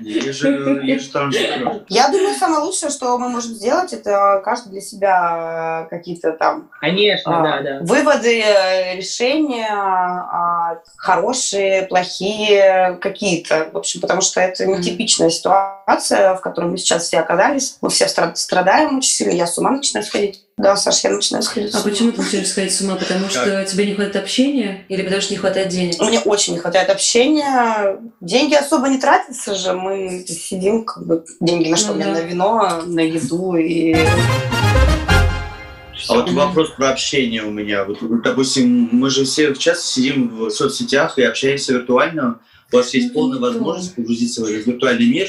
я 0.00 0.32
же. 0.32 1.82
Я 1.88 2.08
думаю, 2.08 2.34
самое 2.38 2.62
лучшее, 2.62 2.90
что 2.90 3.18
мы 3.18 3.28
можем 3.28 3.52
сделать, 3.52 3.92
это 3.92 4.40
каждый 4.44 4.70
для 4.70 4.80
себя 4.80 5.86
э, 5.86 5.90
какие-то 5.90 6.32
там 6.32 6.70
Конечно, 6.80 7.40
а, 7.40 7.62
да, 7.62 7.62
да. 7.62 7.78
выводы, 7.84 8.40
э, 8.40 8.96
решения, 8.96 9.68
а, 9.70 10.78
хорошие, 10.96 11.82
плохие 11.82 12.98
какие-то. 13.00 13.70
В 13.72 13.78
общем, 13.78 14.00
потому 14.00 14.20
что 14.20 14.40
это 14.40 14.66
нетипичная 14.66 15.30
ситуация, 15.30 15.79
в 15.98 16.40
которой 16.40 16.70
мы 16.70 16.78
сейчас 16.78 17.04
все 17.06 17.18
оказались. 17.18 17.76
Мы 17.80 17.90
все 17.90 18.06
стра- 18.06 18.34
страдаем 18.34 18.98
очень 18.98 19.10
сильно. 19.10 19.32
Я 19.32 19.46
с 19.46 19.56
ума 19.58 19.70
начинаю 19.70 20.04
сходить. 20.06 20.44
Да, 20.56 20.76
Саш, 20.76 21.02
я 21.04 21.10
начинаю 21.10 21.42
сходить 21.42 21.72
с 21.72 21.74
А 21.74 21.78
ума. 21.80 21.88
почему 21.90 22.12
ты 22.12 22.20
начинаешь 22.22 22.48
сходить 22.48 22.74
с 22.74 22.80
ума? 22.82 22.96
Потому 22.96 23.28
что 23.28 23.64
тебе 23.64 23.86
не 23.86 23.94
хватает 23.94 24.16
общения 24.16 24.84
или 24.88 25.02
потому 25.02 25.22
что 25.22 25.32
не 25.32 25.38
хватает 25.38 25.68
денег? 25.68 26.00
Мне 26.00 26.20
очень 26.20 26.52
не 26.54 26.58
хватает 26.58 26.90
общения. 26.90 27.98
Деньги 28.20 28.54
особо 28.54 28.88
не 28.88 28.98
тратятся 28.98 29.54
же. 29.54 29.72
Мы 29.72 30.24
сидим, 30.28 30.84
как 30.84 31.06
бы, 31.06 31.24
деньги 31.40 31.68
на 31.70 31.76
что? 31.76 31.94
Ну 31.94 32.00
да. 32.00 32.06
на 32.12 32.20
вино, 32.20 32.82
на 32.86 33.00
еду 33.00 33.56
и... 33.56 33.96
А 36.08 36.14
вот 36.14 36.30
вопрос 36.32 36.70
про 36.70 36.90
общение 36.90 37.42
у 37.42 37.50
меня. 37.50 37.84
Вот, 37.84 37.98
допустим, 38.22 38.88
мы 38.90 39.10
же 39.10 39.24
все 39.24 39.54
часто 39.54 39.86
сидим 39.86 40.28
в 40.28 40.50
соцсетях 40.50 41.18
и 41.18 41.22
общаемся 41.22 41.74
виртуально. 41.74 42.40
У 42.72 42.76
вас 42.76 42.94
есть 42.94 43.08
Ну, 43.08 43.14
полная 43.14 43.38
возможность 43.38 43.94
погрузиться 43.94 44.40
в 44.42 44.44
этот 44.44 44.66
виртуальный 44.66 45.06
мир 45.08 45.28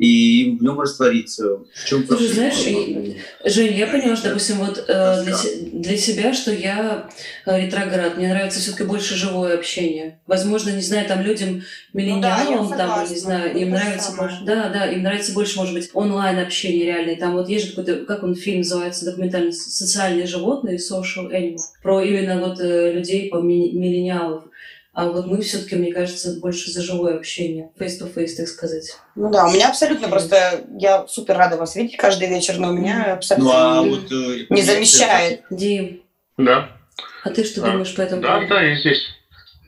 и 0.00 0.56
в 0.58 0.62
нем 0.62 0.80
раствориться. 0.80 1.58
В 1.74 1.84
чем 1.86 2.06
Слушай, 2.06 2.28
знаешь, 2.28 2.66
и- 2.66 3.16
Жень, 3.44 3.76
я 3.76 3.86
поняла, 3.86 4.16
что, 4.16 4.28
допустим, 4.28 4.56
вот 4.56 4.82
э, 4.88 5.24
для, 5.24 5.36
для 5.72 5.96
себя, 5.98 6.32
что 6.32 6.50
я 6.52 7.10
э, 7.44 7.66
ретроград, 7.66 8.16
мне 8.16 8.28
нравится 8.28 8.60
все-таки 8.60 8.84
больше 8.84 9.14
живое 9.14 9.54
общение. 9.58 10.18
Возможно, 10.26 10.70
не 10.70 10.80
знаю, 10.80 11.06
там 11.06 11.20
людям, 11.20 11.62
миллениалам, 11.92 12.64
Ну 12.64 12.70
я 12.70 12.76
там, 12.78 13.10
не 13.10 13.16
знаю, 13.16 13.54
им 13.54 13.74
Это 13.74 13.84
нравится 13.84 14.10
самое. 14.12 14.28
больше, 14.30 14.44
да, 14.46 14.68
да, 14.70 14.86
им 14.90 15.02
нравится 15.02 15.32
больше, 15.34 15.58
может 15.58 15.74
быть, 15.74 15.90
онлайн 15.92 16.38
общение 16.38 16.86
реальное. 16.86 17.16
Там 17.16 17.34
вот 17.34 17.50
есть 17.50 17.66
же 17.66 17.70
какой-то, 17.72 18.06
как 18.06 18.22
он 18.22 18.34
фильм 18.34 18.58
называется, 18.60 19.04
документальный 19.04 19.52
«С- 19.52 19.66
«Социальные 19.76 20.26
животные», 20.26 20.78
social 20.78 21.30
animal, 21.30 21.58
про 21.82 22.02
именно 22.02 22.40
вот 22.40 22.58
э, 22.58 22.92
людей, 22.94 23.28
по 23.28 23.36
ми- 23.36 23.72
миллениалов. 23.72 24.44
А 24.92 25.06
вот 25.08 25.26
мы 25.26 25.40
все-таки, 25.40 25.76
мне 25.76 25.92
кажется, 25.92 26.40
больше 26.40 26.70
за 26.72 26.82
живое 26.82 27.16
общение, 27.16 27.70
face-to-face, 27.78 28.34
так 28.36 28.48
сказать. 28.48 28.96
Ну 29.14 29.30
да, 29.30 29.46
у 29.46 29.52
меня 29.52 29.68
абсолютно 29.68 30.08
просто... 30.08 30.64
Я 30.78 31.06
супер 31.06 31.36
рада 31.36 31.56
вас 31.56 31.76
видеть 31.76 31.96
каждый 31.96 32.28
вечер, 32.28 32.58
но 32.58 32.70
у 32.70 32.72
меня 32.72 33.04
Ну, 33.06 33.12
абсолютно 33.14 33.78
а 33.80 33.84
не- 33.84 33.90
вот, 33.90 34.10
э, 34.10 34.46
не 34.50 34.62
замещает. 34.62 35.42
Дим, 35.50 36.02
Да, 36.36 36.76
а 37.22 37.30
ты 37.30 37.44
что 37.44 37.60
Да. 37.60 37.70
думаешь 37.70 37.94
по 37.94 38.00
этому 38.00 38.20
да, 38.22 38.28
поводу? 38.34 38.48
да, 38.48 38.62
я 38.62 38.76
здесь. 38.80 39.00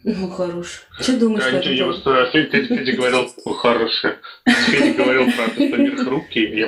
Ну, 0.05 0.29
хорош. 0.29 0.83
Что 1.01 1.17
думаешь 1.17 1.45
Да, 1.45 1.51
по 1.51 1.55
ничего, 1.57 1.73
этому 1.75 1.77
я 1.77 1.85
просто 2.03 2.31
Федя, 2.33 2.67
Федя 2.67 2.93
говорил, 2.97 3.33
«О, 3.45 3.53
хороший. 3.53 4.11
Федя 4.45 4.95
говорил 5.05 5.27
про 5.31 5.45
то, 5.47 5.53
что 5.69 5.77
мир 5.77 5.97
хрупкий. 6.05 6.59
Я, 6.59 6.67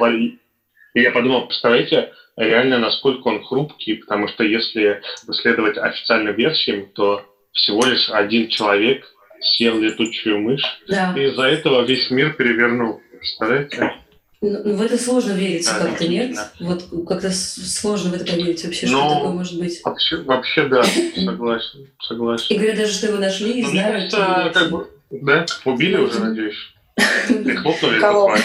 и 0.95 1.01
я 1.03 1.11
подумал, 1.11 1.47
представляете, 1.49 2.13
реально, 2.37 2.79
насколько 2.79 3.27
он 3.27 3.43
хрупкий, 3.45 3.95
потому 3.95 4.29
что 4.29 4.45
если 4.45 5.03
следовать 5.33 5.77
официальным 5.77 6.37
версиям, 6.37 6.87
то 6.95 7.25
всего 7.55 7.85
лишь 7.87 8.11
один 8.11 8.49
человек 8.49 9.05
съел 9.41 9.79
летучую 9.81 10.41
мышь, 10.41 10.63
Да. 10.89 11.15
и 11.17 11.25
из-за 11.29 11.43
этого 11.45 11.83
весь 11.85 12.11
мир 12.11 12.33
перевернул. 12.35 13.01
Представляете? 13.19 13.93
Ну, 14.41 14.61
ну, 14.65 14.77
в 14.77 14.83
это 14.83 14.99
сложно 14.99 15.33
верить 15.33 15.65
Да, 15.67 15.79
как-то, 15.87 16.07
нет? 16.07 16.35
да. 16.35 16.51
Вот 16.61 16.85
как-то 17.09 17.31
сложно 17.31 18.11
в 18.11 18.15
это 18.15 18.31
поверить 18.31 18.63
вообще, 18.65 18.87
Ну, 18.89 18.99
что 18.99 19.15
такое 19.15 19.33
может 19.33 19.59
быть. 19.59 19.81
Вообще, 19.85 20.17
вообще 20.19 20.67
да, 20.69 20.83
согласен, 21.15 21.89
согласен. 22.03 22.47
И 22.51 22.59
говорят 22.59 22.77
даже, 22.77 22.93
что 22.93 23.07
его 23.07 23.19
нашли 23.19 23.53
и 23.61 23.63
мне 23.63 23.71
знают. 23.71 24.13
кажется, 24.13 24.51
как 24.53 24.71
бы, 24.71 24.91
да, 25.11 25.47
убили 25.65 25.97
уже, 25.97 26.21
надеюсь. 26.21 26.57
И 27.29 27.51
хлопнули 27.55 27.99
Кого? 28.01 28.37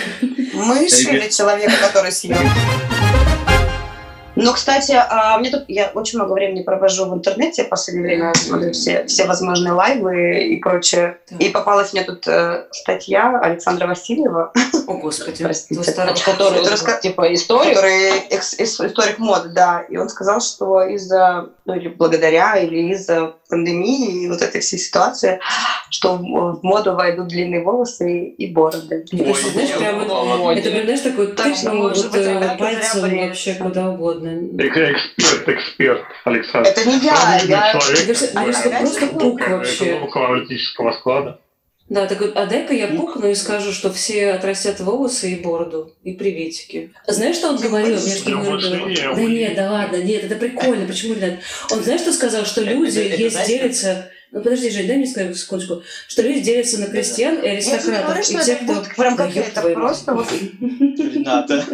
Мышь 0.53 0.99
или 1.07 1.29
человека, 1.29 1.73
который 1.81 2.11
съел? 2.11 2.37
Ну, 4.43 4.53
кстати, 4.53 4.93
а, 4.93 5.37
мне 5.37 5.49
тут 5.49 5.65
я 5.67 5.91
очень 5.93 6.17
много 6.19 6.33
времени 6.33 6.63
провожу 6.63 7.05
в 7.05 7.13
интернете 7.13 7.63
в 7.63 7.69
последнее 7.69 8.05
время, 8.05 8.33
смотрю 8.35 8.71
все, 8.71 9.05
все 9.05 9.25
возможные 9.25 9.73
лайвы 9.73 10.45
и 10.45 10.57
прочее. 10.57 11.17
Так. 11.27 11.41
И 11.41 11.49
попалась 11.49 11.93
мне 11.93 12.03
тут 12.03 12.27
э, 12.27 12.65
статья 12.71 13.39
Александра 13.39 13.87
Васильева, 13.87 14.51
О, 14.87 14.93
Господи. 14.93 15.43
Простите. 15.43 15.91
Который, 15.93 16.61
раска- 16.61 17.01
типа, 17.01 17.33
историю. 17.33 17.75
который 17.75 18.09
историк 18.29 19.19
моды, 19.19 19.49
да. 19.49 19.81
И 19.89 19.97
он 19.97 20.09
сказал, 20.09 20.41
что 20.41 20.81
из-за, 20.83 21.49
ну 21.65 21.75
или 21.75 21.89
благодаря, 21.89 22.55
или 22.57 22.93
из-за 22.93 23.33
пандемии 23.49 24.23
и 24.23 24.27
вот 24.29 24.41
этой 24.41 24.61
всей 24.61 24.77
ситуации, 24.77 25.39
что 25.89 26.15
в 26.17 26.63
моду 26.63 26.93
войдут 26.93 27.27
длинные 27.27 27.63
волосы 27.63 28.31
и, 28.37 28.45
и 28.45 28.53
бороды. 28.53 29.05
Мне 29.11 29.25
кажется, 29.25 29.51
знаешь, 29.51 29.77
прям 29.77 30.07
вот 30.07 30.57
Это, 30.57 30.69
прям, 30.71 30.83
знаешь, 30.83 31.01
такой 31.01 31.33
может 31.73 32.03
вот, 32.05 32.11
быть, 32.13 32.21
э, 32.25 32.57
пальцем 32.57 33.17
вообще 33.27 33.53
куда 33.55 33.89
угодно. 33.89 34.29
Эксперт, 34.29 35.49
эксперт, 35.49 36.01
Александр. 36.23 36.69
Это 36.69 36.85
не 36.87 36.99
я, 36.99 37.39
я... 37.43 37.71
человек. 37.71 38.05
Мне 38.05 38.13
кажется, 38.13 38.69
Опять 38.69 38.79
просто 38.79 39.07
пук 39.07 39.41
Это 39.41 39.57
вообще. 39.57 39.99
около 39.99 40.25
аналитического 40.27 40.91
склада. 40.93 41.39
Да, 41.89 42.05
так 42.05 42.21
вот, 42.21 42.33
а 42.35 42.45
дай-ка 42.45 42.73
я 42.73 42.87
пукну 42.87 43.27
и 43.27 43.35
скажу, 43.35 43.71
что 43.71 43.91
все 43.91 44.31
отрастят 44.31 44.79
волосы 44.79 45.31
и 45.31 45.35
бороду, 45.41 45.95
и 46.03 46.13
приветики. 46.13 46.93
А 47.07 47.11
Знаешь, 47.11 47.37
что 47.37 47.49
он 47.49 47.57
говорил? 47.57 47.99
Мне 47.99 48.15
что 48.15 48.29
не 48.29 48.35
говорил? 48.35 48.87
не, 48.87 48.95
Да 48.95 49.21
нет, 49.21 49.55
да 49.55 49.71
ладно, 49.71 49.95
нет, 49.97 50.23
это 50.23 50.35
прикольно, 50.35 50.85
почему 50.85 51.15
нет? 51.15 51.39
Он 51.71 51.83
знаешь, 51.83 52.01
что 52.01 52.13
сказал? 52.13 52.45
Что 52.45 52.61
люди 52.61 52.99
это, 52.99 53.15
есть 53.15 53.47
делятся... 53.47 54.11
Ну 54.31 54.43
подожди, 54.43 54.69
Жень, 54.69 54.85
дай 54.85 54.97
мне 54.97 55.07
сказать 55.07 55.35
секундочку. 55.35 55.81
Что 56.07 56.21
люди 56.21 56.41
делятся 56.41 56.79
на 56.79 56.85
крестьян 56.85 57.39
и 57.39 57.47
Я 57.47 57.59
тебе 57.59 57.79
говорю, 57.79 58.11
аристократов. 58.11 58.25
что 58.25 58.39
И 58.39 58.45
те, 58.45 58.51
это 58.51 58.63
кто... 58.63 58.73
будет 58.75 59.17
как 59.17 59.35
ёб 59.35 59.45
это, 59.47 59.69
просто 59.71 60.13
вот... 60.13 60.27
Рената. 60.61 61.65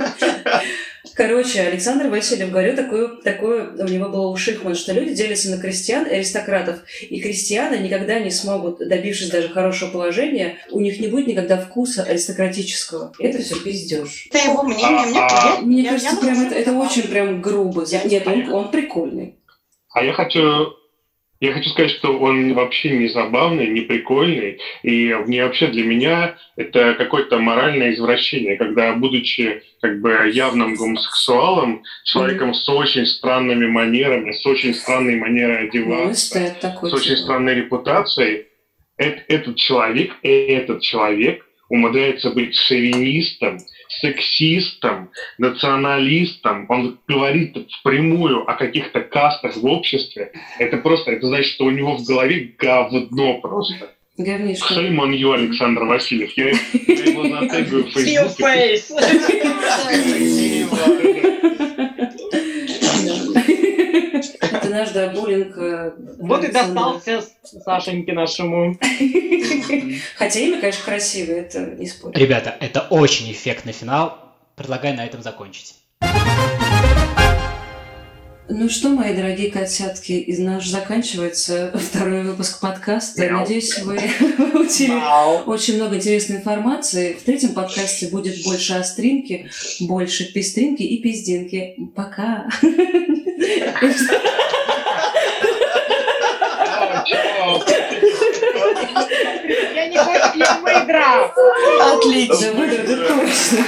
Короче, 1.14 1.62
Александр 1.62 2.08
Васильев 2.08 2.50
говорил 2.52 2.76
такое, 2.76 3.08
такое, 3.24 3.70
у 3.78 3.88
него 3.88 4.10
было 4.10 4.28
у 4.28 4.36
Шихман, 4.36 4.76
что 4.76 4.94
люди 4.94 5.14
делятся 5.14 5.52
на 5.52 5.58
крестьян 5.58 6.06
и 6.06 6.16
аристократов. 6.16 6.80
И 7.02 7.22
крестьяне 7.22 7.80
никогда 7.80 8.20
не 8.20 8.32
смогут, 8.32 8.80
добившись 8.80 9.30
даже 9.30 9.50
хорошего 9.50 9.90
положения, 9.92 10.58
у 10.72 10.80
них 10.80 11.00
не 11.00 11.08
будет 11.08 11.28
никогда 11.28 11.58
вкуса 11.58 12.04
аристократического. 12.04 13.14
Это 13.20 13.42
все 13.42 13.56
пиздеж. 13.62 14.28
Это 14.30 14.50
его 14.50 14.64
мнение, 14.64 15.06
мне... 15.08 15.20
А, 15.20 15.60
Мне 15.62 15.82
я- 15.84 15.90
кажется, 15.92 16.16
я 16.16 16.22
прям 16.22 16.42
это, 16.48 16.56
это 16.56 16.72
очень 16.74 17.04
прям 17.08 17.42
грубо. 17.42 17.86
Я 17.88 18.04
не 18.04 18.10
Нет, 18.12 18.28
он, 18.28 18.54
он 18.54 18.72
прикольный. 18.72 19.36
А 19.92 20.04
я 20.04 20.14
хочу, 20.14 20.40
я 21.46 21.54
хочу 21.54 21.70
сказать, 21.70 21.92
что 21.92 22.18
он 22.18 22.54
вообще 22.54 22.92
не 22.92 23.08
забавный, 23.08 23.68
не 23.68 23.82
прикольный. 23.82 24.60
И 24.84 25.14
мне 25.26 25.44
вообще 25.44 25.68
для 25.68 25.84
меня 25.84 26.38
это 26.56 26.96
какое-то 26.98 27.40
моральное 27.40 27.94
извращение, 27.94 28.58
когда, 28.58 28.94
будучи 28.94 29.64
как 29.82 30.02
бы 30.02 30.30
явным 30.32 30.76
гомосексуалом, 30.76 31.84
человеком 32.04 32.54
с 32.54 32.68
очень 32.70 33.06
странными 33.06 33.68
манерами, 33.68 34.32
с 34.32 34.46
очень 34.46 34.74
странной 34.74 35.16
манерой 35.16 35.68
одеваться, 35.68 36.56
такой. 36.62 36.90
с 36.90 36.94
очень 36.94 37.18
странной 37.18 37.56
репутацией, 37.56 38.48
эт- 38.98 39.24
этот 39.28 39.56
человек, 39.58 40.16
этот 40.24 40.82
человек 40.82 41.46
умудряется 41.70 42.32
быть 42.32 42.56
шовинистом, 42.56 43.60
сексистом, 44.02 45.10
националистом. 45.38 46.66
Он 46.70 47.00
говорит 47.08 47.58
впрямую 47.80 48.50
о 48.50 48.54
каких-то 48.56 49.02
кастах 49.02 49.56
в 49.58 49.66
обществе. 49.66 50.32
Это 50.60 50.78
просто, 50.78 51.12
это 51.12 51.28
значит, 51.28 51.52
что 51.54 51.66
у 51.66 51.72
него 51.72 51.98
в 51.98 52.06
голове 52.06 52.54
говно 52.58 53.40
просто. 53.42 53.92
Говнишко. 54.18 54.74
Shame 54.74 54.96
on 54.96 55.12
you, 55.14 55.34
Александр 55.34 55.84
Васильев. 55.84 56.32
Я, 56.38 56.46
я 56.50 56.54
его 57.04 57.24
затегаю 57.30 57.84
в 57.84 57.92
Фейсбуке. 57.92 58.82
да, 64.94 65.10
буллинг. 65.10 65.58
э, 65.58 65.94
Вот 66.20 66.44
и 66.44 66.52
достался 66.52 67.24
Сашеньке 67.64 68.14
нашему. 68.14 68.78
Хотя 70.18 70.40
имя, 70.40 70.60
конечно, 70.60 70.84
красивое, 70.84 71.42
это 71.42 71.60
не 71.78 71.88
спорю. 71.88 72.14
Ребята, 72.18 72.56
это 72.60 72.82
очень 72.90 73.32
эффектный 73.32 73.74
финал. 73.74 74.18
Предлагаю 74.56 74.96
на 74.96 75.06
этом 75.06 75.22
закончить. 75.22 75.76
Ну 78.48 78.70
что, 78.70 78.90
мои 78.90 79.16
дорогие 79.16 79.50
котятки, 79.50 80.12
из 80.12 80.38
наш 80.38 80.68
заканчивается 80.68 81.74
второй 81.74 82.22
выпуск 82.24 82.62
подкаста. 82.62 83.26
Мяу. 83.26 83.40
Надеюсь, 83.40 83.80
вы 83.80 83.96
получили 84.38 84.94
очень 85.48 85.78
много 85.78 85.96
интересной 85.96 86.38
информации. 86.38 87.14
В 87.14 87.24
третьем 87.24 87.54
подкасте 87.54 88.08
будет 88.10 88.44
больше 88.44 88.74
остринки, 88.74 89.50
больше 89.80 90.32
пестринки 90.32 90.84
и 90.84 91.02
пиздинки. 91.02 91.76
Пока. 91.96 92.48
Я 99.74 99.88
не 99.88 99.98
хочу, 99.98 100.38
я 100.38 100.60
выиграл! 100.62 101.32
Отлично. 101.94 102.54
Да 102.88 102.96
точно. 103.08 103.66